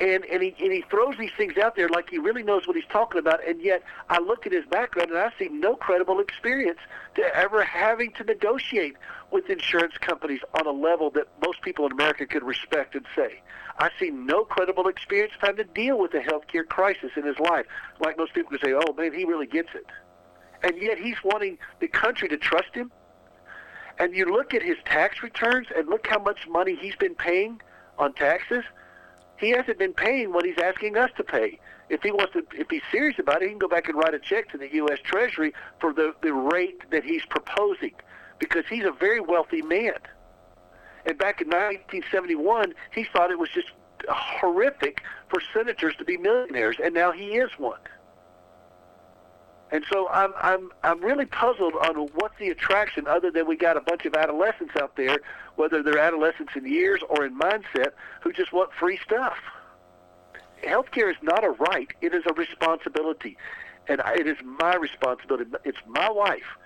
And 0.00 0.24
and 0.26 0.42
he 0.42 0.54
and 0.60 0.72
he 0.72 0.84
throws 0.88 1.16
these 1.18 1.32
things 1.36 1.58
out 1.58 1.74
there 1.74 1.88
like 1.88 2.08
he 2.08 2.18
really 2.18 2.44
knows 2.44 2.68
what 2.68 2.76
he's 2.76 2.86
talking 2.88 3.18
about, 3.18 3.44
and 3.46 3.60
yet 3.60 3.82
I 4.08 4.20
look 4.20 4.46
at 4.46 4.52
his 4.52 4.64
background 4.64 5.10
and 5.10 5.18
I 5.18 5.32
see 5.38 5.48
no 5.48 5.74
credible 5.74 6.20
experience 6.20 6.78
to 7.16 7.36
ever 7.36 7.64
having 7.64 8.12
to 8.12 8.22
negotiate 8.24 8.94
with 9.32 9.50
insurance 9.50 9.94
companies 9.98 10.40
on 10.54 10.66
a 10.66 10.70
level 10.70 11.10
that 11.10 11.26
most 11.44 11.62
people 11.62 11.84
in 11.84 11.92
America 11.92 12.26
could 12.26 12.44
respect 12.44 12.94
and 12.94 13.04
say. 13.16 13.40
I 13.78 13.90
see 13.98 14.10
no 14.10 14.44
credible 14.44 14.88
experience 14.88 15.32
having 15.40 15.56
to 15.56 15.64
deal 15.64 15.98
with 15.98 16.14
a 16.14 16.20
healthcare 16.20 16.66
crisis 16.66 17.10
in 17.16 17.24
his 17.24 17.38
life. 17.38 17.66
Like 18.00 18.18
most 18.18 18.34
people 18.34 18.50
could 18.50 18.60
say, 18.60 18.74
oh 18.74 18.92
man, 18.92 19.12
he 19.12 19.24
really 19.24 19.46
gets 19.46 19.70
it. 19.74 19.86
And 20.62 20.80
yet 20.80 20.98
he's 20.98 21.22
wanting 21.24 21.58
the 21.80 21.88
country 21.88 22.28
to 22.28 22.36
trust 22.36 22.74
him. 22.74 22.90
And 23.98 24.14
you 24.14 24.26
look 24.26 24.54
at 24.54 24.62
his 24.62 24.76
tax 24.84 25.22
returns 25.22 25.68
and 25.76 25.88
look 25.88 26.06
how 26.06 26.20
much 26.20 26.46
money 26.48 26.76
he's 26.80 26.96
been 26.96 27.14
paying 27.14 27.60
on 27.98 28.12
taxes. 28.14 28.64
He 29.38 29.50
hasn't 29.50 29.78
been 29.78 29.92
paying 29.94 30.32
what 30.32 30.44
he's 30.44 30.58
asking 30.58 30.96
us 30.96 31.10
to 31.16 31.24
pay. 31.24 31.58
If 31.88 32.02
he 32.02 32.10
wants 32.10 32.32
to, 32.34 32.44
if 32.52 32.68
he's 32.70 32.82
serious 32.90 33.18
about 33.18 33.42
it, 33.42 33.44
he 33.44 33.50
can 33.50 33.58
go 33.58 33.68
back 33.68 33.88
and 33.88 33.96
write 33.96 34.14
a 34.14 34.18
check 34.18 34.50
to 34.50 34.58
the 34.58 34.72
U.S. 34.74 34.98
Treasury 35.02 35.54
for 35.80 35.92
the, 35.92 36.12
the 36.22 36.32
rate 36.32 36.90
that 36.90 37.04
he's 37.04 37.24
proposing, 37.24 37.94
because 38.38 38.64
he's 38.68 38.84
a 38.84 38.92
very 38.92 39.20
wealthy 39.20 39.62
man. 39.62 39.94
And 41.06 41.16
back 41.16 41.40
in 41.40 41.48
1971, 41.48 42.74
he 42.92 43.04
thought 43.04 43.30
it 43.30 43.38
was 43.38 43.48
just 43.50 43.68
horrific 44.08 45.02
for 45.28 45.40
senators 45.54 45.94
to 45.96 46.04
be 46.04 46.16
millionaires, 46.16 46.76
and 46.82 46.92
now 46.92 47.12
he 47.12 47.36
is 47.36 47.50
one. 47.58 47.80
And 49.70 49.84
so 49.90 50.08
I'm 50.08 50.32
I'm 50.40 50.70
I'm 50.82 51.00
really 51.00 51.26
puzzled 51.26 51.74
on 51.74 51.94
what's 52.14 52.38
the 52.38 52.48
attraction 52.48 53.06
other 53.06 53.30
than 53.30 53.46
we 53.46 53.56
got 53.56 53.76
a 53.76 53.80
bunch 53.80 54.06
of 54.06 54.14
adolescents 54.14 54.74
out 54.76 54.96
there, 54.96 55.20
whether 55.56 55.82
they're 55.82 55.98
adolescents 55.98 56.54
in 56.56 56.66
years 56.66 57.02
or 57.08 57.26
in 57.26 57.38
mindset, 57.38 57.92
who 58.22 58.32
just 58.32 58.52
want 58.52 58.72
free 58.72 58.98
stuff. 59.04 59.36
Healthcare 60.64 61.10
is 61.10 61.16
not 61.22 61.44
a 61.44 61.50
right; 61.50 61.88
it 62.00 62.14
is 62.14 62.24
a 62.26 62.32
responsibility, 62.32 63.36
and 63.88 64.00
it 64.16 64.26
is 64.26 64.38
my 64.42 64.74
responsibility. 64.74 65.50
It's 65.64 65.78
my 65.86 66.10
wife, 66.10 66.56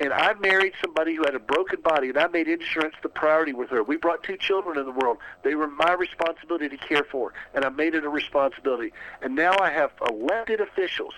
and 0.00 0.12
I 0.12 0.34
married 0.34 0.72
somebody 0.82 1.14
who 1.14 1.24
had 1.24 1.36
a 1.36 1.40
broken 1.40 1.80
body, 1.80 2.08
and 2.08 2.18
I 2.18 2.26
made 2.26 2.48
insurance 2.48 2.96
the 3.02 3.08
priority 3.08 3.52
with 3.52 3.70
her. 3.70 3.84
We 3.84 3.96
brought 3.96 4.24
two 4.24 4.36
children 4.36 4.78
in 4.78 4.84
the 4.84 4.90
world; 4.90 5.18
they 5.44 5.54
were 5.54 5.68
my 5.68 5.92
responsibility 5.92 6.68
to 6.68 6.76
care 6.76 7.04
for, 7.04 7.32
and 7.54 7.64
I 7.64 7.68
made 7.68 7.94
it 7.94 8.04
a 8.04 8.08
responsibility. 8.08 8.92
And 9.22 9.36
now 9.36 9.56
I 9.60 9.70
have 9.70 9.92
elected 10.04 10.60
officials 10.60 11.14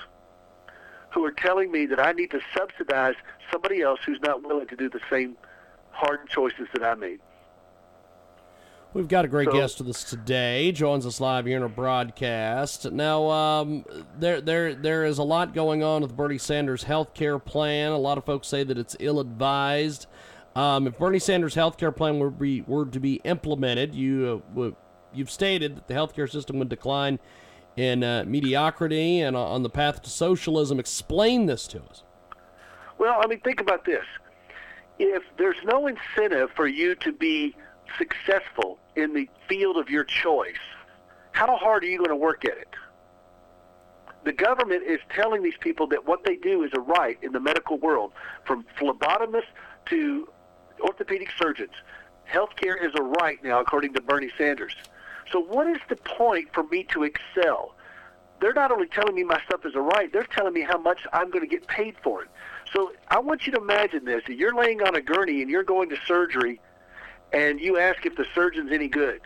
who 1.13 1.25
are 1.25 1.31
telling 1.33 1.73
me 1.73 1.87
that 1.87 1.99
I 2.01 2.13
need 2.13 2.31
to 2.33 2.41
subsidize 2.57 3.15
somebody 3.51 3.81
else 3.83 4.01
who's 4.05 4.21
not 4.21 4.43
willing 4.43 4.67
to 4.69 4.77
do 4.77 4.89
the 4.89 5.01
same 5.11 5.37
hard 5.91 6.29
choices 6.29 6.69
that 6.75 6.83
I 6.83 6.95
made. 6.95 7.21
We've 8.93 9.09
got 9.09 9.25
a 9.27 9.29
great 9.29 9.47
So- 9.49 9.53
guest 9.53 9.79
with 9.79 9.89
us 9.91 10.05
today. 10.05 10.73
Joins 10.73 11.05
us 11.05 11.21
live 11.21 11.45
here 11.47 11.57
in 11.59 11.63
our 11.63 11.69
broadcast. 11.69 12.91
Now, 12.93 13.29
um, 13.29 13.85
there, 14.19 14.41
there, 14.41 14.75
there 14.75 15.05
is 15.05 15.19
a 15.19 15.23
lot 15.23 15.53
going 15.55 15.83
on 15.83 16.01
with 16.03 16.17
Bernie 16.17 16.39
Sanders' 16.39 16.85
health 16.85 17.13
care 17.13 17.39
plan. 17.39 17.93
A 17.93 17.99
lot 17.99 18.17
of 18.17 18.25
folks 18.25 18.49
say 18.49 18.65
that 18.65 18.79
it's 18.79 18.97
ill-advised. 18.99 20.07
Um, 20.55 20.87
if 20.87 20.99
Bernie 20.99 21.19
Sanders' 21.19 21.55
health 21.55 21.77
care 21.77 21.93
plan 21.93 22.19
were, 22.19 22.31
be, 22.31 22.63
were 22.63 22.87
to 22.87 22.99
be 23.01 23.17
implemented, 23.25 23.95
you, 23.95 24.43
uh, 24.47 24.49
w- 24.55 24.77
you've 25.13 25.31
stated 25.31 25.77
that 25.77 25.89
the 25.89 25.95
health 25.95 26.15
care 26.15 26.27
system 26.27 26.59
would 26.59 26.71
decline 26.71 27.19
in 27.77 28.03
uh, 28.03 28.25
mediocrity 28.27 29.21
and 29.21 29.37
on 29.37 29.63
the 29.63 29.71
path 29.71 30.03
to 30.03 30.11
socialism. 30.11 30.81
Explain 30.81 31.47
this 31.47 31.67
to 31.69 31.83
us. 31.85 32.03
Well, 32.99 33.21
I 33.23 33.27
mean, 33.27 33.41
think 33.41 33.61
about 33.61 33.85
this. 33.85 34.05
If 34.99 35.23
there's 35.37 35.63
no 35.65 35.87
incentive 35.87 36.51
for 36.57 36.67
you 36.67 36.95
to 36.97 37.13
be 37.13 37.55
successful 37.99 38.79
in 38.97 39.13
the 39.13 39.29
field 39.49 39.77
of 39.77 39.91
your 39.91 40.05
choice, 40.05 40.55
how 41.33 41.57
hard 41.57 41.85
are 41.85 41.87
you 41.87 41.99
going 41.99 42.11
to 42.11 42.17
work 42.17 42.47
at 42.47 42.57
it? 42.57 42.69
The 44.25 44.33
government 44.33 44.83
is 44.83 44.99
telling 45.15 45.43
these 45.43 45.57
people 45.61 45.87
that 45.89 46.07
what 46.07 46.25
they 46.25 46.37
do 46.37 46.65
is 46.65 46.73
a 46.75 46.81
right 46.81 47.19
in 47.23 47.33
the 47.33 47.39
medical 47.39 47.79
world, 47.79 48.13
from 48.45 48.65
phlebotomists 48.81 49.45
to 49.87 50.29
orthopedic 50.81 51.29
surgeons. 51.39 51.71
Healthcare 52.29 52.83
is 52.83 52.93
a 52.99 53.03
right 53.03 53.43
now, 53.45 53.61
according 53.61 53.93
to 53.95 54.01
Bernie 54.01 54.33
Sanders. 54.37 54.75
So, 55.31 55.41
what 55.41 55.67
is 55.67 55.79
the 55.89 55.97
point 55.97 56.49
for 56.53 56.63
me 56.65 56.85
to 56.93 57.05
excel? 57.05 57.75
They're 58.41 58.53
not 58.53 58.71
only 58.71 58.87
telling 58.87 59.15
me 59.15 59.25
my 59.25 59.41
stuff 59.47 59.65
is 59.65 59.75
a 59.75 59.81
right, 59.81 60.13
they're 60.13 60.25
telling 60.25 60.53
me 60.53 60.61
how 60.61 60.79
much 60.79 61.01
I'm 61.13 61.31
going 61.31 61.43
to 61.43 61.51
get 61.51 61.67
paid 61.67 61.97
for 62.03 62.23
it. 62.23 62.29
So, 62.73 62.93
I 63.09 63.19
want 63.19 63.47
you 63.47 63.53
to 63.53 63.59
imagine 63.59 64.05
this. 64.05 64.23
You're 64.29 64.55
laying 64.55 64.83
on 64.83 64.95
a 64.95 65.01
gurney 65.01 65.43
and 65.43 65.51
you're 65.51 65.65
going 65.65 65.89
to 65.91 65.97
surgery, 66.07 66.61
and 67.33 67.61
you 67.61 67.79
ask 67.79 68.05
if 68.07 68.17
the 68.17 68.27
surgeon's 68.35 68.73
any 68.73 68.89
good. 68.89 69.21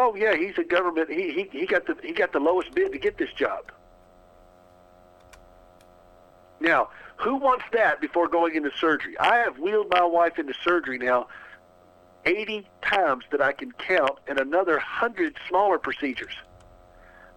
Oh 0.00 0.14
yeah, 0.14 0.36
he's 0.36 0.56
a 0.58 0.64
government. 0.64 1.10
He 1.10 1.32
he 1.32 1.58
he 1.58 1.66
got 1.66 1.86
the 1.86 1.96
he 2.02 2.12
got 2.12 2.32
the 2.32 2.38
lowest 2.38 2.72
bid 2.74 2.92
to 2.92 2.98
get 2.98 3.18
this 3.18 3.32
job. 3.32 3.72
Now, 6.60 6.90
who 7.16 7.36
wants 7.36 7.64
that 7.72 8.00
before 8.00 8.28
going 8.28 8.54
into 8.54 8.70
surgery? 8.78 9.18
I 9.18 9.38
have 9.38 9.58
wheeled 9.58 9.88
my 9.90 10.04
wife 10.04 10.38
into 10.38 10.54
surgery 10.62 10.98
now 10.98 11.28
80 12.28 12.66
times 12.82 13.24
that 13.30 13.40
I 13.40 13.52
can 13.52 13.72
count 13.72 14.18
and 14.26 14.38
another 14.38 14.74
100 14.74 15.36
smaller 15.48 15.78
procedures. 15.78 16.34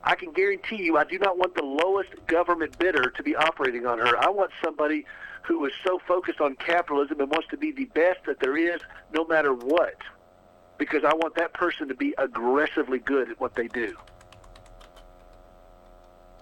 I 0.03 0.15
can 0.15 0.33
guarantee 0.33 0.83
you 0.83 0.98
I 0.98 1.05
do 1.05 1.17
not 1.17 1.38
want 1.38 1.55
the 1.55 1.63
lowest 1.63 2.10
government 2.27 2.77
bidder 2.77 3.10
to 3.12 3.24
be 3.24 3.36
operating 3.36 3.86
on 3.86 4.00
her. 4.00 4.17
I 4.17 4.29
want 4.29 4.51
somebody 4.63 5.05
who 5.43 5.63
is 5.65 5.71
so 5.86 6.00
focused 6.07 6.41
on 6.41 6.55
capitalism 6.55 7.21
and 7.21 7.29
wants 7.29 7.48
to 7.50 7.57
be 7.57 7.71
the 7.71 7.86
best 7.86 8.19
that 8.25 8.39
there 8.39 8.57
is 8.57 8.81
no 9.13 9.25
matter 9.25 9.53
what. 9.53 9.95
Because 10.77 11.03
I 11.03 11.13
want 11.13 11.36
that 11.36 11.53
person 11.53 11.88
to 11.88 11.95
be 11.95 12.13
aggressively 12.17 13.00
good 13.00 13.29
at 13.29 13.39
what 13.39 13.55
they 13.55 13.67
do. 13.67 13.95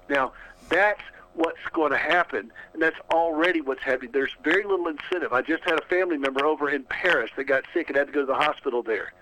Now, 0.09 0.33
that's 0.69 1.01
what's 1.35 1.59
going 1.73 1.91
to 1.91 1.97
happen, 1.97 2.51
and 2.73 2.81
that's 2.81 2.97
already 3.11 3.61
what's 3.61 3.83
happening. 3.83 4.11
There's 4.11 4.35
very 4.43 4.63
little 4.63 4.87
incentive. 4.87 5.31
I 5.31 5.41
just 5.41 5.63
had 5.63 5.79
a 5.79 5.85
family 5.85 6.17
member 6.17 6.45
over 6.45 6.69
in 6.69 6.83
Paris 6.83 7.31
that 7.37 7.45
got 7.45 7.63
sick 7.73 7.89
and 7.89 7.97
had 7.97 8.07
to 8.07 8.13
go 8.13 8.21
to 8.21 8.25
the 8.25 8.35
hospital 8.35 8.83
there. 8.83 9.13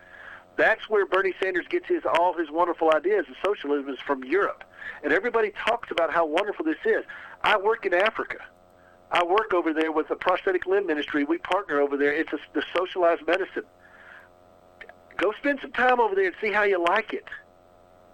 That's 0.57 0.89
where 0.89 1.05
Bernie 1.05 1.33
Sanders 1.41 1.67
gets 1.69 1.87
his 1.87 2.03
all 2.05 2.33
his 2.33 2.49
wonderful 2.49 2.91
ideas 2.93 3.25
of 3.29 3.35
socialism 3.45 3.93
is 3.93 3.99
from 3.99 4.23
Europe. 4.23 4.63
And 5.03 5.13
everybody 5.13 5.51
talks 5.51 5.91
about 5.91 6.11
how 6.11 6.25
wonderful 6.25 6.65
this 6.65 6.77
is. 6.83 7.05
I 7.43 7.57
work 7.57 7.85
in 7.85 7.93
Africa. 7.93 8.39
I 9.11 9.23
work 9.23 9.53
over 9.53 9.71
there 9.71 9.91
with 9.91 10.07
the 10.07 10.15
prosthetic 10.15 10.65
limb 10.65 10.87
ministry. 10.87 11.23
We 11.23 11.37
partner 11.37 11.79
over 11.79 11.95
there. 11.95 12.13
It's 12.13 12.33
a, 12.33 12.39
the 12.53 12.63
socialized 12.75 13.25
medicine. 13.27 13.63
Go 15.17 15.31
spend 15.37 15.59
some 15.61 15.71
time 15.71 15.99
over 15.99 16.15
there 16.15 16.25
and 16.25 16.35
see 16.41 16.51
how 16.51 16.63
you 16.63 16.83
like 16.83 17.13
it. 17.13 17.25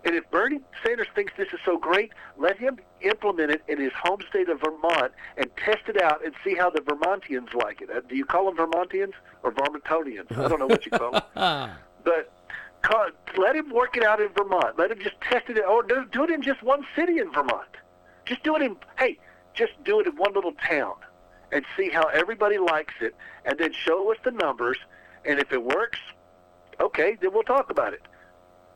And 0.05 0.15
if 0.15 0.29
Bernie 0.31 0.59
Sanders 0.85 1.07
thinks 1.15 1.31
this 1.37 1.47
is 1.53 1.59
so 1.63 1.77
great, 1.77 2.11
let 2.37 2.57
him 2.57 2.77
implement 3.01 3.51
it 3.51 3.63
in 3.67 3.79
his 3.79 3.93
home 3.93 4.19
state 4.29 4.49
of 4.49 4.59
Vermont 4.59 5.13
and 5.37 5.49
test 5.57 5.87
it 5.87 6.01
out 6.01 6.25
and 6.25 6.33
see 6.43 6.55
how 6.55 6.69
the 6.69 6.81
Vermontians 6.81 7.53
like 7.53 7.81
it. 7.81 7.89
Uh, 7.89 8.01
Do 8.07 8.15
you 8.15 8.25
call 8.25 8.51
them 8.51 8.57
Vermontians 8.57 9.13
or 9.43 9.51
Vermontonians? 9.51 10.37
I 10.37 10.47
don't 10.49 10.59
know 10.59 10.67
what 10.67 10.85
you 10.85 10.91
call 10.91 11.11
them. 11.11 11.71
But 12.03 12.33
let 13.37 13.55
him 13.55 13.69
work 13.69 13.95
it 13.95 14.03
out 14.03 14.19
in 14.19 14.27
Vermont. 14.37 14.77
Let 14.77 14.91
him 14.91 14.99
just 14.99 15.15
test 15.21 15.49
it, 15.49 15.57
out 15.57 15.69
or 15.69 15.83
do, 15.83 16.05
do 16.11 16.23
it 16.25 16.29
in 16.29 16.41
just 16.41 16.61
one 16.61 16.85
city 16.95 17.19
in 17.19 17.31
Vermont. 17.31 17.69
Just 18.25 18.43
do 18.43 18.55
it 18.57 18.61
in, 18.61 18.75
hey, 18.97 19.17
just 19.53 19.71
do 19.85 20.01
it 20.01 20.07
in 20.07 20.15
one 20.17 20.33
little 20.33 20.51
town 20.53 20.95
and 21.51 21.63
see 21.77 21.89
how 21.89 22.07
everybody 22.07 22.57
likes 22.57 22.95
it, 22.99 23.15
and 23.45 23.57
then 23.59 23.71
show 23.71 24.11
us 24.11 24.17
the 24.25 24.31
numbers. 24.31 24.77
And 25.23 25.39
if 25.39 25.53
it 25.53 25.63
works, 25.63 25.99
okay, 26.81 27.17
then 27.21 27.31
we'll 27.33 27.43
talk 27.43 27.69
about 27.69 27.93
it. 27.93 28.01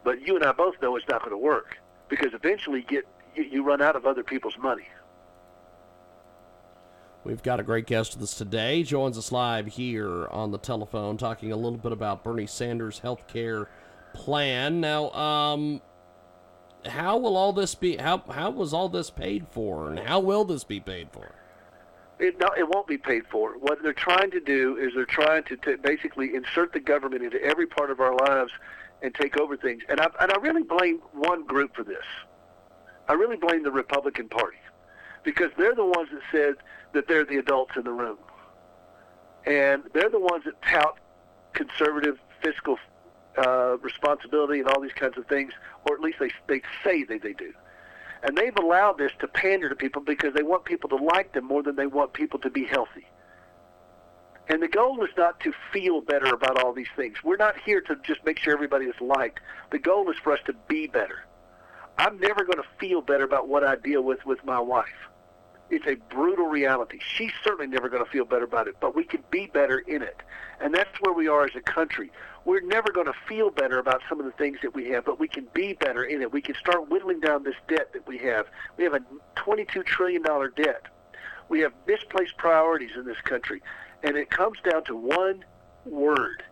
But 0.04 0.26
you 0.26 0.36
and 0.36 0.46
I 0.46 0.52
both 0.52 0.76
know 0.82 0.96
it's 0.96 1.08
not 1.10 1.20
going 1.20 1.32
to 1.32 1.38
work 1.38 1.78
because 2.10 2.34
eventually 2.34 2.80
you 2.80 2.86
get 2.86 3.08
you, 3.36 3.44
you 3.44 3.64
run 3.64 3.82
out 3.82 3.96
of 3.96 4.06
other 4.06 4.24
people's 4.24 4.58
money. 4.58 4.88
We've 7.24 7.44
got 7.44 7.60
a 7.60 7.64
great 7.64 7.88
guest 7.88 8.14
with 8.14 8.24
us 8.24 8.34
today. 8.34 8.84
Joins 8.84 9.18
us 9.18 9.32
live 9.32 9.68
here 9.68 10.28
on 10.28 10.52
the 10.52 10.58
telephone, 10.58 11.18
talking 11.18 11.52
a 11.52 11.58
little 11.58 11.78
bit 11.78 11.92
about 11.92 12.24
Bernie 12.24 12.48
Sanders' 12.48 13.00
health 13.00 13.28
care 13.28 13.68
plan. 14.14 14.80
Now, 14.80 15.12
um, 15.12 15.82
how 16.86 17.18
will 17.18 17.36
all 17.36 17.52
this 17.52 17.76
be? 17.76 17.98
How 17.98 18.24
how 18.30 18.52
was 18.52 18.74
all 18.74 18.88
this 18.88 19.10
paid 19.10 19.48
for, 19.50 19.90
and 19.90 20.00
how 20.00 20.20
will 20.22 20.46
this 20.46 20.64
be 20.64 20.80
paid 20.80 21.10
for? 21.12 21.32
It, 22.20 22.40
no, 22.40 22.48
it 22.58 22.68
won't 22.68 22.88
be 22.88 22.98
paid 22.98 23.24
for. 23.30 23.58
What 23.60 23.84
they're 23.84 23.94
trying 23.94 24.32
to 24.32 24.40
do 24.40 24.78
is 24.78 24.94
they're 24.96 25.06
trying 25.06 25.44
to, 25.44 25.58
to 25.58 25.78
basically 25.78 26.34
insert 26.34 26.74
the 26.74 26.80
government 26.80 27.24
into 27.24 27.40
every 27.44 27.68
part 27.68 27.92
of 27.92 28.00
our 28.00 28.16
lives 28.16 28.52
and 29.02 29.14
take 29.14 29.40
over 29.40 29.58
things. 29.58 29.84
And 29.90 30.00
I, 30.00 30.08
and 30.22 30.32
I 30.32 30.38
really 30.38 30.64
blame 30.64 31.00
one 31.14 31.46
group 31.46 31.76
for 31.76 31.84
this. 31.84 32.06
I 33.08 33.14
really 33.14 33.38
blame 33.38 33.64
the 33.64 33.72
Republican 33.72 34.28
Party 34.28 34.58
because 35.24 35.52
they're 35.58 35.76
the 35.76 35.86
ones 35.86 36.10
that 36.12 36.22
said 36.32 36.56
that 36.94 37.08
they're 37.08 37.26
the 37.26 37.38
adults 37.38 37.76
in 37.76 37.84
the 37.84 37.92
room. 37.92 38.18
And 39.46 39.84
they're 39.94 40.10
the 40.10 40.20
ones 40.20 40.44
that 40.46 40.62
tout 40.62 40.98
conservative 41.54 42.18
fiscal 42.42 42.78
uh, 43.38 43.78
responsibility 43.82 44.60
and 44.60 44.68
all 44.68 44.82
these 44.82 44.94
kinds 44.94 45.18
of 45.18 45.26
things, 45.28 45.54
or 45.88 45.96
at 45.96 46.02
least 46.02 46.18
they, 46.20 46.32
they 46.48 46.62
say 46.84 47.04
that 47.04 47.22
they 47.22 47.34
do. 47.34 47.54
And 48.24 48.38
they've 48.38 48.56
allowed 48.58 48.98
this 48.98 49.12
to 49.20 49.28
pander 49.28 49.70
to 49.70 49.76
people 49.76 50.02
because 50.02 50.34
they 50.34 50.44
want 50.44 50.66
people 50.66 50.90
to 50.90 50.96
like 50.96 51.34
them 51.34 51.46
more 51.46 51.64
than 51.64 51.76
they 51.76 51.88
want 51.88 52.14
people 52.14 52.40
to 52.40 52.50
be 52.50 52.66
healthy. 52.66 53.06
And 54.50 54.62
the 54.62 54.68
goal 54.68 55.04
is 55.04 55.10
not 55.18 55.40
to 55.42 55.54
feel 55.74 56.02
better 56.02 56.28
about 56.28 56.64
all 56.64 56.74
these 56.74 56.88
things. 56.96 57.18
We're 57.24 57.38
not 57.38 57.58
here 57.60 57.82
to 57.82 57.96
just 58.04 58.24
make 58.26 58.40
sure 58.40 58.54
everybody 58.54 58.86
is 58.86 59.00
liked. 59.02 59.42
The 59.72 59.80
goal 59.80 60.10
is 60.10 60.18
for 60.24 60.32
us 60.32 60.40
to 60.46 60.54
be 60.68 60.88
better. 60.88 61.26
I'm 61.98 62.20
never 62.20 62.46
going 62.46 62.58
to 62.58 62.68
feel 62.80 63.02
better 63.02 63.24
about 63.24 63.48
what 63.50 63.64
I 63.64 63.76
deal 63.76 64.04
with 64.04 64.26
with 64.26 64.44
my 64.46 64.60
wife. 64.60 65.10
It's 65.70 65.86
a 65.86 65.96
brutal 66.14 66.46
reality. 66.46 67.00
She's 67.02 67.34
certainly 67.44 67.68
never 67.68 67.90
going 67.90 68.04
to 68.04 68.10
feel 68.10 68.24
better 68.24 68.46
about 68.46 68.70
it, 68.70 68.76
but 68.80 68.96
we 68.96 69.04
can 69.04 69.22
be 69.32 69.48
better 69.48 69.80
in 69.80 70.02
it. 70.02 70.22
And 70.62 70.74
that's 70.74 70.96
where 71.02 71.14
we 71.14 71.28
are 71.28 71.44
as 71.44 71.56
a 71.56 71.62
country. 71.62 72.10
We're 72.46 72.62
never 72.62 72.90
going 72.92 73.08
to 73.08 73.16
feel 73.28 73.50
better 73.50 73.78
about 73.78 74.02
some 74.08 74.20
of 74.20 74.26
the 74.26 74.32
things 74.32 74.60
that 74.62 74.74
we 74.74 74.88
have, 74.92 75.04
but 75.04 75.20
we 75.20 75.28
can 75.28 75.48
be 75.54 75.74
better 75.74 76.06
in 76.06 76.22
it. 76.22 76.32
We 76.32 76.42
can 76.42 76.56
start 76.56 76.90
whittling 76.90 77.20
down 77.20 77.44
this 77.44 77.56
debt 77.68 77.92
that 77.92 78.08
we 78.08 78.18
have. 78.20 78.46
We 78.78 78.86
have 78.86 78.94
a 78.94 79.02
$22 79.36 79.86
trillion 79.86 80.24
debt. 80.56 80.84
We 81.50 81.60
have 81.62 81.74
misplaced 81.86 82.38
priorities 82.38 82.92
in 82.96 83.06
this 83.06 83.20
country. 83.26 83.62
And 84.04 84.16
it 84.16 84.30
comes 84.30 84.60
down 84.70 84.84
to 84.86 84.96
one 84.96 85.44
word 85.86 86.44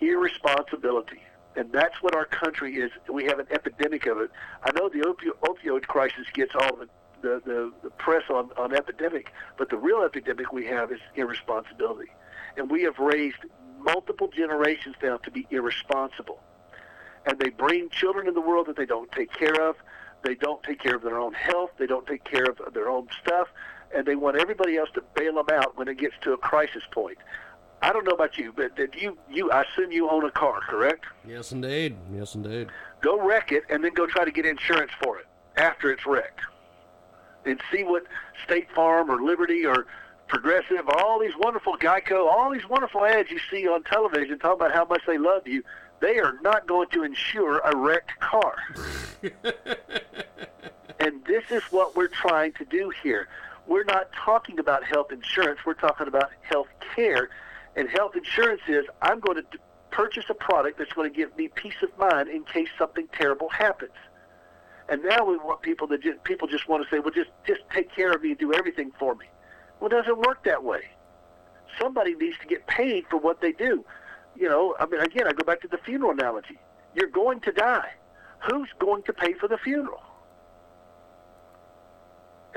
irresponsibility. 0.00 1.22
And 1.56 1.72
that's 1.72 2.02
what 2.02 2.14
our 2.14 2.26
country 2.26 2.76
is. 2.76 2.90
We 3.10 3.24
have 3.24 3.38
an 3.38 3.46
epidemic 3.50 4.06
of 4.06 4.18
it. 4.18 4.30
I 4.62 4.72
know 4.72 4.88
the 4.88 5.00
opi- 5.00 5.32
opioid 5.42 5.86
crisis 5.86 6.26
gets 6.34 6.54
all 6.54 6.76
the, 6.76 6.88
the, 7.22 7.40
the, 7.44 7.72
the 7.82 7.90
press 7.90 8.24
on, 8.28 8.50
on 8.58 8.74
epidemic, 8.74 9.32
but 9.56 9.70
the 9.70 9.78
real 9.78 10.02
epidemic 10.02 10.52
we 10.52 10.66
have 10.66 10.92
is 10.92 11.00
irresponsibility. 11.14 12.10
And 12.58 12.70
we 12.70 12.82
have 12.82 12.98
raised 12.98 13.38
multiple 13.80 14.28
generations 14.28 14.96
now 15.02 15.16
to 15.18 15.30
be 15.30 15.46
irresponsible. 15.50 16.40
And 17.24 17.38
they 17.38 17.48
bring 17.48 17.88
children 17.88 18.28
in 18.28 18.34
the 18.34 18.40
world 18.40 18.66
that 18.66 18.76
they 18.76 18.86
don't 18.86 19.10
take 19.12 19.32
care 19.32 19.60
of. 19.68 19.76
They 20.22 20.34
don't 20.34 20.62
take 20.62 20.80
care 20.80 20.94
of 20.94 21.02
their 21.02 21.18
own 21.18 21.32
health. 21.32 21.70
They 21.78 21.86
don't 21.86 22.06
take 22.06 22.24
care 22.24 22.44
of 22.44 22.74
their 22.74 22.88
own 22.88 23.08
stuff. 23.22 23.48
And 23.94 24.06
they 24.06 24.16
want 24.16 24.36
everybody 24.36 24.76
else 24.76 24.90
to 24.94 25.02
bail 25.14 25.34
them 25.34 25.46
out 25.52 25.76
when 25.76 25.88
it 25.88 25.98
gets 25.98 26.14
to 26.22 26.32
a 26.32 26.36
crisis 26.36 26.82
point. 26.90 27.18
I 27.82 27.92
don't 27.92 28.04
know 28.04 28.12
about 28.12 28.38
you, 28.38 28.52
but 28.54 28.74
did 28.74 28.94
you, 28.94 29.18
you, 29.30 29.50
I 29.50 29.62
assume 29.62 29.92
you 29.92 30.10
own 30.10 30.24
a 30.24 30.30
car, 30.30 30.60
correct? 30.60 31.04
Yes, 31.26 31.52
indeed. 31.52 31.96
Yes, 32.12 32.34
indeed. 32.34 32.68
Go 33.00 33.20
wreck 33.20 33.52
it 33.52 33.64
and 33.68 33.84
then 33.84 33.92
go 33.94 34.06
try 34.06 34.24
to 34.24 34.30
get 34.30 34.46
insurance 34.46 34.92
for 35.02 35.18
it 35.18 35.26
after 35.56 35.90
it's 35.90 36.06
wrecked. 36.06 36.40
And 37.44 37.60
see 37.70 37.84
what 37.84 38.04
State 38.44 38.68
Farm 38.74 39.10
or 39.10 39.22
Liberty 39.22 39.64
or 39.64 39.86
Progressive, 40.28 40.88
all 40.88 41.20
these 41.20 41.36
wonderful 41.38 41.76
Geico, 41.76 42.26
all 42.26 42.50
these 42.50 42.68
wonderful 42.68 43.04
ads 43.04 43.30
you 43.30 43.38
see 43.48 43.68
on 43.68 43.84
television 43.84 44.40
talking 44.40 44.66
about 44.66 44.72
how 44.74 44.84
much 44.84 45.02
they 45.06 45.18
love 45.18 45.46
you. 45.46 45.62
They 46.00 46.18
are 46.18 46.38
not 46.42 46.66
going 46.66 46.88
to 46.90 47.04
insure 47.04 47.60
a 47.60 47.76
wrecked 47.76 48.18
car. 48.18 48.56
and 51.00 51.24
this 51.26 51.44
is 51.50 51.62
what 51.70 51.94
we're 51.94 52.08
trying 52.08 52.52
to 52.54 52.64
do 52.64 52.92
here. 53.02 53.28
We're 53.66 53.84
not 53.84 54.10
talking 54.12 54.58
about 54.58 54.84
health 54.84 55.12
insurance. 55.12 55.60
We're 55.66 55.74
talking 55.74 56.06
about 56.06 56.30
health 56.42 56.68
care. 56.94 57.30
And 57.74 57.88
health 57.88 58.16
insurance 58.16 58.62
is 58.68 58.84
I'm 59.02 59.20
going 59.20 59.36
to 59.36 59.58
purchase 59.90 60.24
a 60.28 60.34
product 60.34 60.78
that's 60.78 60.92
going 60.92 61.10
to 61.10 61.16
give 61.16 61.36
me 61.36 61.48
peace 61.48 61.82
of 61.82 61.96
mind 61.98 62.28
in 62.28 62.44
case 62.44 62.68
something 62.78 63.08
terrible 63.12 63.48
happens. 63.48 63.92
And 64.88 65.02
now 65.02 65.24
we 65.24 65.36
want 65.36 65.62
people 65.62 65.88
to 65.88 65.98
just, 65.98 66.22
people 66.24 66.46
just 66.46 66.68
want 66.68 66.84
to 66.84 66.94
say, 66.94 67.00
well, 67.00 67.10
just 67.10 67.30
just 67.46 67.62
take 67.74 67.92
care 67.94 68.12
of 68.12 68.22
me 68.22 68.30
and 68.30 68.38
do 68.38 68.52
everything 68.52 68.92
for 68.98 69.14
me. 69.16 69.26
Well, 69.80 69.90
it 69.90 69.94
doesn't 69.94 70.18
work 70.18 70.44
that 70.44 70.62
way. 70.62 70.82
Somebody 71.80 72.14
needs 72.14 72.38
to 72.38 72.46
get 72.46 72.66
paid 72.66 73.04
for 73.10 73.18
what 73.18 73.40
they 73.40 73.52
do. 73.52 73.84
You 74.36 74.48
know, 74.48 74.76
I 74.78 74.86
mean, 74.86 75.00
again, 75.00 75.26
I 75.26 75.32
go 75.32 75.44
back 75.44 75.60
to 75.62 75.68
the 75.68 75.78
funeral 75.78 76.12
analogy. 76.12 76.58
You're 76.94 77.10
going 77.10 77.40
to 77.40 77.52
die. 77.52 77.90
Who's 78.48 78.68
going 78.78 79.02
to 79.04 79.12
pay 79.12 79.32
for 79.34 79.48
the 79.48 79.58
funeral? 79.58 80.02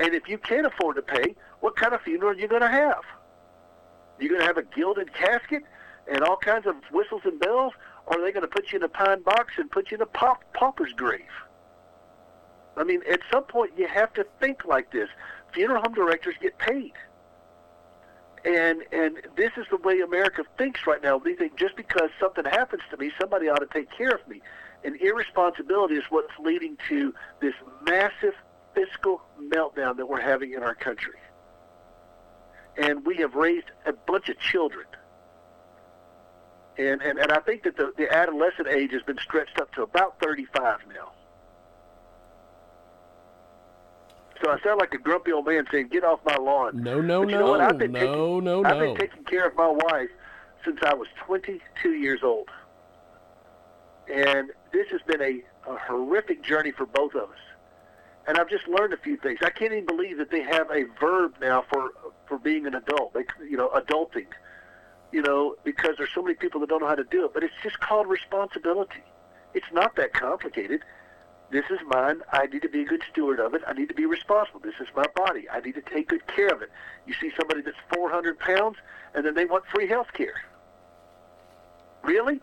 And 0.00 0.14
if 0.14 0.28
you 0.28 0.38
can't 0.38 0.66
afford 0.66 0.96
to 0.96 1.02
pay, 1.02 1.36
what 1.60 1.76
kind 1.76 1.92
of 1.92 2.00
funeral 2.00 2.32
are 2.32 2.34
you 2.34 2.48
going 2.48 2.62
to 2.62 2.68
have? 2.68 3.02
You're 4.18 4.30
going 4.30 4.40
to 4.40 4.46
have 4.46 4.56
a 4.56 4.62
gilded 4.62 5.12
casket 5.12 5.62
and 6.10 6.22
all 6.22 6.38
kinds 6.38 6.66
of 6.66 6.74
whistles 6.90 7.20
and 7.24 7.38
bells, 7.38 7.74
or 8.06 8.18
are 8.18 8.24
they 8.24 8.32
going 8.32 8.42
to 8.42 8.48
put 8.48 8.72
you 8.72 8.78
in 8.78 8.82
a 8.82 8.88
pine 8.88 9.22
box 9.22 9.54
and 9.58 9.70
put 9.70 9.90
you 9.90 9.96
in 9.96 10.00
a 10.00 10.06
pauper's 10.06 10.92
grave? 10.94 11.20
I 12.78 12.84
mean, 12.84 13.02
at 13.10 13.20
some 13.30 13.44
point 13.44 13.72
you 13.76 13.86
have 13.88 14.12
to 14.14 14.26
think 14.40 14.64
like 14.64 14.90
this. 14.90 15.10
Funeral 15.52 15.82
home 15.82 15.92
directors 15.92 16.34
get 16.40 16.56
paid. 16.58 16.92
And 18.42 18.82
and 18.90 19.18
this 19.36 19.50
is 19.58 19.66
the 19.70 19.76
way 19.76 20.00
America 20.00 20.44
thinks 20.56 20.86
right 20.86 21.02
now. 21.02 21.18
They 21.18 21.34
think 21.34 21.56
just 21.56 21.76
because 21.76 22.08
something 22.18 22.46
happens 22.46 22.82
to 22.90 22.96
me, 22.96 23.12
somebody 23.20 23.50
ought 23.50 23.58
to 23.58 23.66
take 23.66 23.90
care 23.90 24.12
of 24.12 24.26
me. 24.26 24.40
And 24.82 24.96
irresponsibility 24.96 25.96
is 25.96 26.04
what's 26.08 26.32
leading 26.42 26.78
to 26.88 27.12
this 27.40 27.52
massive 27.82 28.32
fiscal 28.74 29.22
meltdown 29.40 29.96
that 29.96 30.06
we're 30.06 30.20
having 30.20 30.52
in 30.52 30.62
our 30.62 30.74
country. 30.74 31.14
And 32.76 33.04
we 33.04 33.16
have 33.16 33.34
raised 33.34 33.70
a 33.86 33.92
bunch 33.92 34.28
of 34.28 34.38
children. 34.38 34.86
And, 36.78 37.02
and, 37.02 37.18
and 37.18 37.32
I 37.32 37.40
think 37.40 37.64
that 37.64 37.76
the, 37.76 37.92
the 37.96 38.12
adolescent 38.12 38.68
age 38.68 38.92
has 38.92 39.02
been 39.02 39.18
stretched 39.18 39.60
up 39.60 39.72
to 39.74 39.82
about 39.82 40.18
35 40.20 40.80
now. 40.94 41.12
So 44.42 44.50
I 44.50 44.58
sound 44.60 44.80
like 44.80 44.94
a 44.94 44.98
grumpy 44.98 45.32
old 45.32 45.46
man 45.46 45.66
saying, 45.70 45.88
"Get 45.88 46.02
off 46.02 46.20
my 46.24 46.36
lawn." 46.36 46.82
No, 46.82 47.00
no, 47.00 47.20
But 47.20 47.28
you 47.30 47.34
no, 47.34 47.44
know 47.44 47.50
what? 47.50 47.60
I've 47.60 47.76
been 47.76 47.92
no, 47.92 48.00
taking, 48.00 48.44
no, 48.44 48.64
I've 48.64 48.78
been 48.78 48.96
taking 48.96 49.24
care 49.24 49.46
of 49.46 49.54
my 49.54 49.68
wife 49.68 50.08
since 50.64 50.78
I 50.82 50.94
was 50.94 51.08
22 51.26 51.90
years 51.90 52.20
old, 52.22 52.48
and 54.12 54.50
this 54.72 54.88
has 54.90 55.02
been 55.02 55.20
a, 55.20 55.42
a 55.70 55.76
horrific 55.76 56.42
journey 56.42 56.70
for 56.70 56.86
both 56.86 57.14
of 57.14 57.30
us. 57.30 57.38
And 58.30 58.38
I've 58.38 58.48
just 58.48 58.68
learned 58.68 58.92
a 58.92 58.96
few 58.96 59.16
things. 59.16 59.40
I 59.42 59.50
can't 59.50 59.72
even 59.72 59.86
believe 59.86 60.18
that 60.18 60.30
they 60.30 60.42
have 60.42 60.70
a 60.70 60.84
verb 61.00 61.34
now 61.40 61.64
for 61.68 61.90
for 62.28 62.38
being 62.38 62.64
an 62.64 62.76
adult. 62.76 63.12
They, 63.12 63.24
you 63.44 63.56
know, 63.56 63.70
adulting. 63.70 64.28
You 65.10 65.22
know, 65.22 65.56
because 65.64 65.96
there's 65.98 66.12
so 66.14 66.22
many 66.22 66.36
people 66.36 66.60
that 66.60 66.68
don't 66.68 66.80
know 66.80 66.86
how 66.86 66.94
to 66.94 67.02
do 67.02 67.24
it. 67.24 67.34
But 67.34 67.42
it's 67.42 67.54
just 67.60 67.80
called 67.80 68.06
responsibility. 68.06 69.02
It's 69.52 69.66
not 69.72 69.96
that 69.96 70.12
complicated. 70.12 70.84
This 71.50 71.64
is 71.70 71.80
mine. 71.88 72.20
I 72.32 72.46
need 72.46 72.62
to 72.62 72.68
be 72.68 72.82
a 72.82 72.84
good 72.84 73.02
steward 73.10 73.40
of 73.40 73.52
it. 73.54 73.62
I 73.66 73.72
need 73.72 73.88
to 73.88 73.96
be 73.96 74.06
responsible. 74.06 74.60
This 74.60 74.78
is 74.80 74.86
my 74.94 75.06
body. 75.16 75.50
I 75.50 75.58
need 75.58 75.74
to 75.74 75.82
take 75.82 76.06
good 76.06 76.24
care 76.28 76.54
of 76.54 76.62
it. 76.62 76.70
You 77.08 77.14
see 77.20 77.32
somebody 77.36 77.62
that's 77.62 77.76
400 77.92 78.38
pounds, 78.38 78.76
and 79.12 79.26
then 79.26 79.34
they 79.34 79.44
want 79.44 79.64
free 79.74 79.88
health 79.88 80.12
care. 80.12 80.40
Really? 82.04 82.40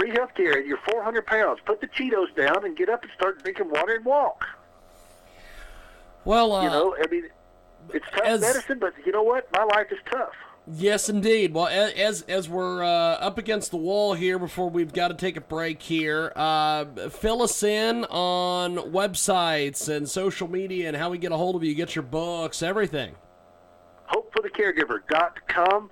Free 0.00 0.10
health 0.12 0.30
care, 0.34 0.58
and 0.58 0.66
you're 0.66 0.78
400 0.90 1.26
pounds. 1.26 1.58
Put 1.66 1.82
the 1.82 1.86
Cheetos 1.88 2.34
down 2.34 2.64
and 2.64 2.74
get 2.74 2.88
up 2.88 3.02
and 3.02 3.12
start 3.12 3.42
drinking 3.42 3.68
water 3.68 3.94
and 3.96 4.04
walk. 4.04 4.46
Well, 6.24 6.52
uh, 6.54 6.62
You 6.64 6.70
know, 6.70 6.96
I 7.02 7.06
mean, 7.08 7.24
it's 7.92 8.06
tough 8.10 8.24
as- 8.24 8.40
medicine, 8.40 8.78
but 8.78 8.94
you 9.04 9.12
know 9.12 9.22
what? 9.22 9.46
My 9.52 9.64
life 9.64 9.88
is 9.92 9.98
tough. 10.10 10.32
Yes, 10.72 11.08
indeed. 11.10 11.52
Well, 11.52 11.66
as 11.66 12.22
as 12.22 12.48
we're 12.48 12.82
uh, 12.84 12.86
up 12.88 13.36
against 13.38 13.72
the 13.72 13.76
wall 13.76 14.14
here, 14.14 14.38
before 14.38 14.70
we've 14.70 14.92
got 14.92 15.08
to 15.08 15.14
take 15.14 15.36
a 15.36 15.40
break 15.40 15.82
here, 15.82 16.32
uh, 16.36 16.84
fill 17.10 17.42
us 17.42 17.62
in 17.62 18.04
on 18.04 18.76
websites 18.76 19.88
and 19.94 20.08
social 20.08 20.48
media 20.48 20.86
and 20.88 20.96
how 20.96 21.10
we 21.10 21.18
get 21.18 21.32
a 21.32 21.36
hold 21.36 21.56
of 21.56 21.64
you, 21.64 21.74
get 21.74 21.94
your 21.96 22.04
books, 22.04 22.62
everything. 22.62 23.16
hopeforthecaregiver.com 24.10 25.90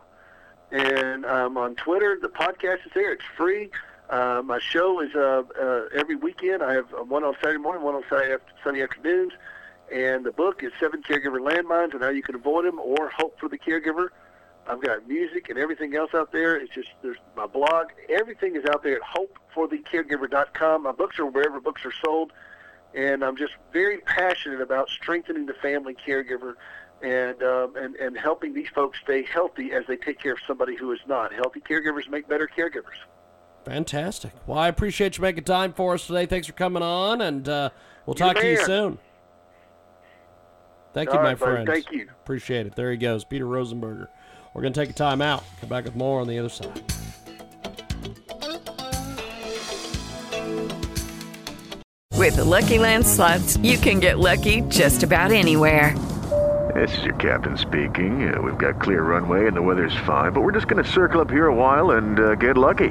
and 0.71 1.25
um, 1.27 1.57
on 1.57 1.75
Twitter. 1.75 2.19
The 2.21 2.29
podcast 2.29 2.87
is 2.87 2.93
there. 2.95 3.13
It's 3.13 3.25
free. 3.37 3.71
Uh, 4.09 4.41
my 4.43 4.59
show 4.59 5.01
is 5.01 5.15
uh, 5.15 5.43
uh, 5.61 5.83
every 5.95 6.17
weekend. 6.17 6.63
I 6.63 6.73
have 6.73 6.93
uh, 6.95 7.05
one 7.05 7.25
on 7.25 7.35
Saturday 7.43 7.59
morning, 7.59 7.83
one 7.83 7.95
on 7.95 8.03
Saturday 8.09 8.33
after, 8.35 8.53
Sunday 8.65 8.83
afternoons. 8.83 9.33
And 9.93 10.25
the 10.25 10.33
book 10.33 10.63
is 10.63 10.73
Seven 10.81 11.03
Caregiver 11.03 11.41
Landmines 11.41 11.93
and 11.93 12.03
How 12.03 12.09
You 12.09 12.23
Can 12.23 12.35
Avoid 12.35 12.65
Them 12.65 12.79
or 12.79 13.11
Hope 13.11 13.39
for 13.39 13.49
the 13.49 13.59
Caregiver. 13.59 14.09
I've 14.67 14.83
got 14.83 15.09
music 15.09 15.49
and 15.49 15.59
everything 15.59 15.95
else 15.95 16.11
out 16.15 16.31
there. 16.31 16.57
It's 16.57 16.75
just 16.75 16.89
there's 17.03 17.17
my 17.37 17.47
blog. 17.47 17.89
Everything 18.09 18.55
is 18.57 18.65
out 18.67 18.83
there 18.83 18.97
at 18.97 19.03
hopeforthecaregiver.com. 19.03 20.83
My 20.83 20.93
books 20.93 21.19
are 21.19 21.27
wherever 21.27 21.59
books 21.59 21.85
are 21.87 21.93
sold, 22.05 22.33
and 22.95 23.25
I'm 23.25 23.37
just 23.37 23.55
very 23.73 23.99
passionate 23.99 24.61
about 24.61 24.91
strengthening 24.91 25.47
the 25.47 25.55
family 25.55 25.95
caregiver 25.95 26.55
and 27.03 27.43
um, 27.43 27.77
and 27.77 27.97
and 27.97 28.19
helping 28.19 28.53
these 28.53 28.69
folks 28.75 28.99
stay 29.03 29.23
healthy 29.23 29.73
as 29.73 29.85
they 29.87 29.97
take 29.97 30.21
care 30.21 30.33
of 30.33 30.39
somebody 30.47 30.77
who 30.77 30.93
is 30.93 31.01
not. 31.07 31.33
Healthy 31.33 31.61
caregivers 31.61 32.09
make 32.11 32.29
better 32.29 32.47
caregivers. 32.47 32.99
Fantastic. 33.65 34.33
Well, 34.47 34.59
I 34.59 34.69
appreciate 34.69 35.19
you 35.19 35.23
making 35.23 35.45
time 35.45 35.73
for 35.73 35.95
us 35.95 36.07
today. 36.07 36.27
Thanks 36.27 36.47
for 36.47 36.55
coming 36.55 36.83
on, 36.83 37.21
and 37.21 37.49
uh, 37.49 37.71
we'll 38.07 38.17
You're 38.19 38.29
talk 38.29 38.37
the 38.37 38.43
to 38.43 38.51
you 38.51 38.65
soon. 38.65 38.99
Thank 40.95 41.11
All 41.11 41.17
you, 41.17 41.21
my 41.21 41.29
right, 41.31 41.39
buddy. 41.39 41.53
friends. 41.65 41.69
Thank 41.69 41.93
you. 41.93 42.09
Appreciate 42.23 42.67
it. 42.67 42.75
There 42.75 42.91
he 42.91 42.97
goes, 42.97 43.25
Peter 43.25 43.45
Rosenberger. 43.45 44.09
We're 44.55 44.63
going 44.63 44.73
to 44.73 44.81
take 44.81 44.91
a 44.91 44.95
time 44.95 45.21
out. 45.21 45.45
Come 45.61 45.69
back 45.69 45.85
with 45.85 45.95
more 45.95 46.21
on 46.21 46.27
the 46.27 46.39
other 46.39 46.49
side. 46.49 46.83
With 52.15 52.37
the 52.37 52.45
Lucky 52.45 52.79
Land 52.79 53.07
slots, 53.07 53.57
you 53.59 53.79
can 53.79 54.01
get 54.01 54.19
lucky 54.19 54.63
just 54.63 55.03
about 55.03 55.31
anywhere. 55.31 55.97
This 56.75 56.97
is 56.99 57.05
your 57.05 57.15
captain 57.15 57.57
speaking. 57.57 58.33
Uh, 58.33 58.43
we've 58.43 58.59
got 58.59 58.81
clear 58.81 59.03
runway 59.03 59.47
and 59.47 59.57
the 59.57 59.63
weather's 59.63 59.97
fine, 60.05 60.33
but 60.33 60.43
we're 60.43 60.53
just 60.53 60.69
going 60.69 60.83
to 60.83 60.91
circle 60.91 61.21
up 61.21 61.31
here 61.31 61.47
a 61.47 61.55
while 61.55 61.93
and 61.93 62.19
uh, 62.21 62.35
get 62.35 62.59
lucky. 62.59 62.91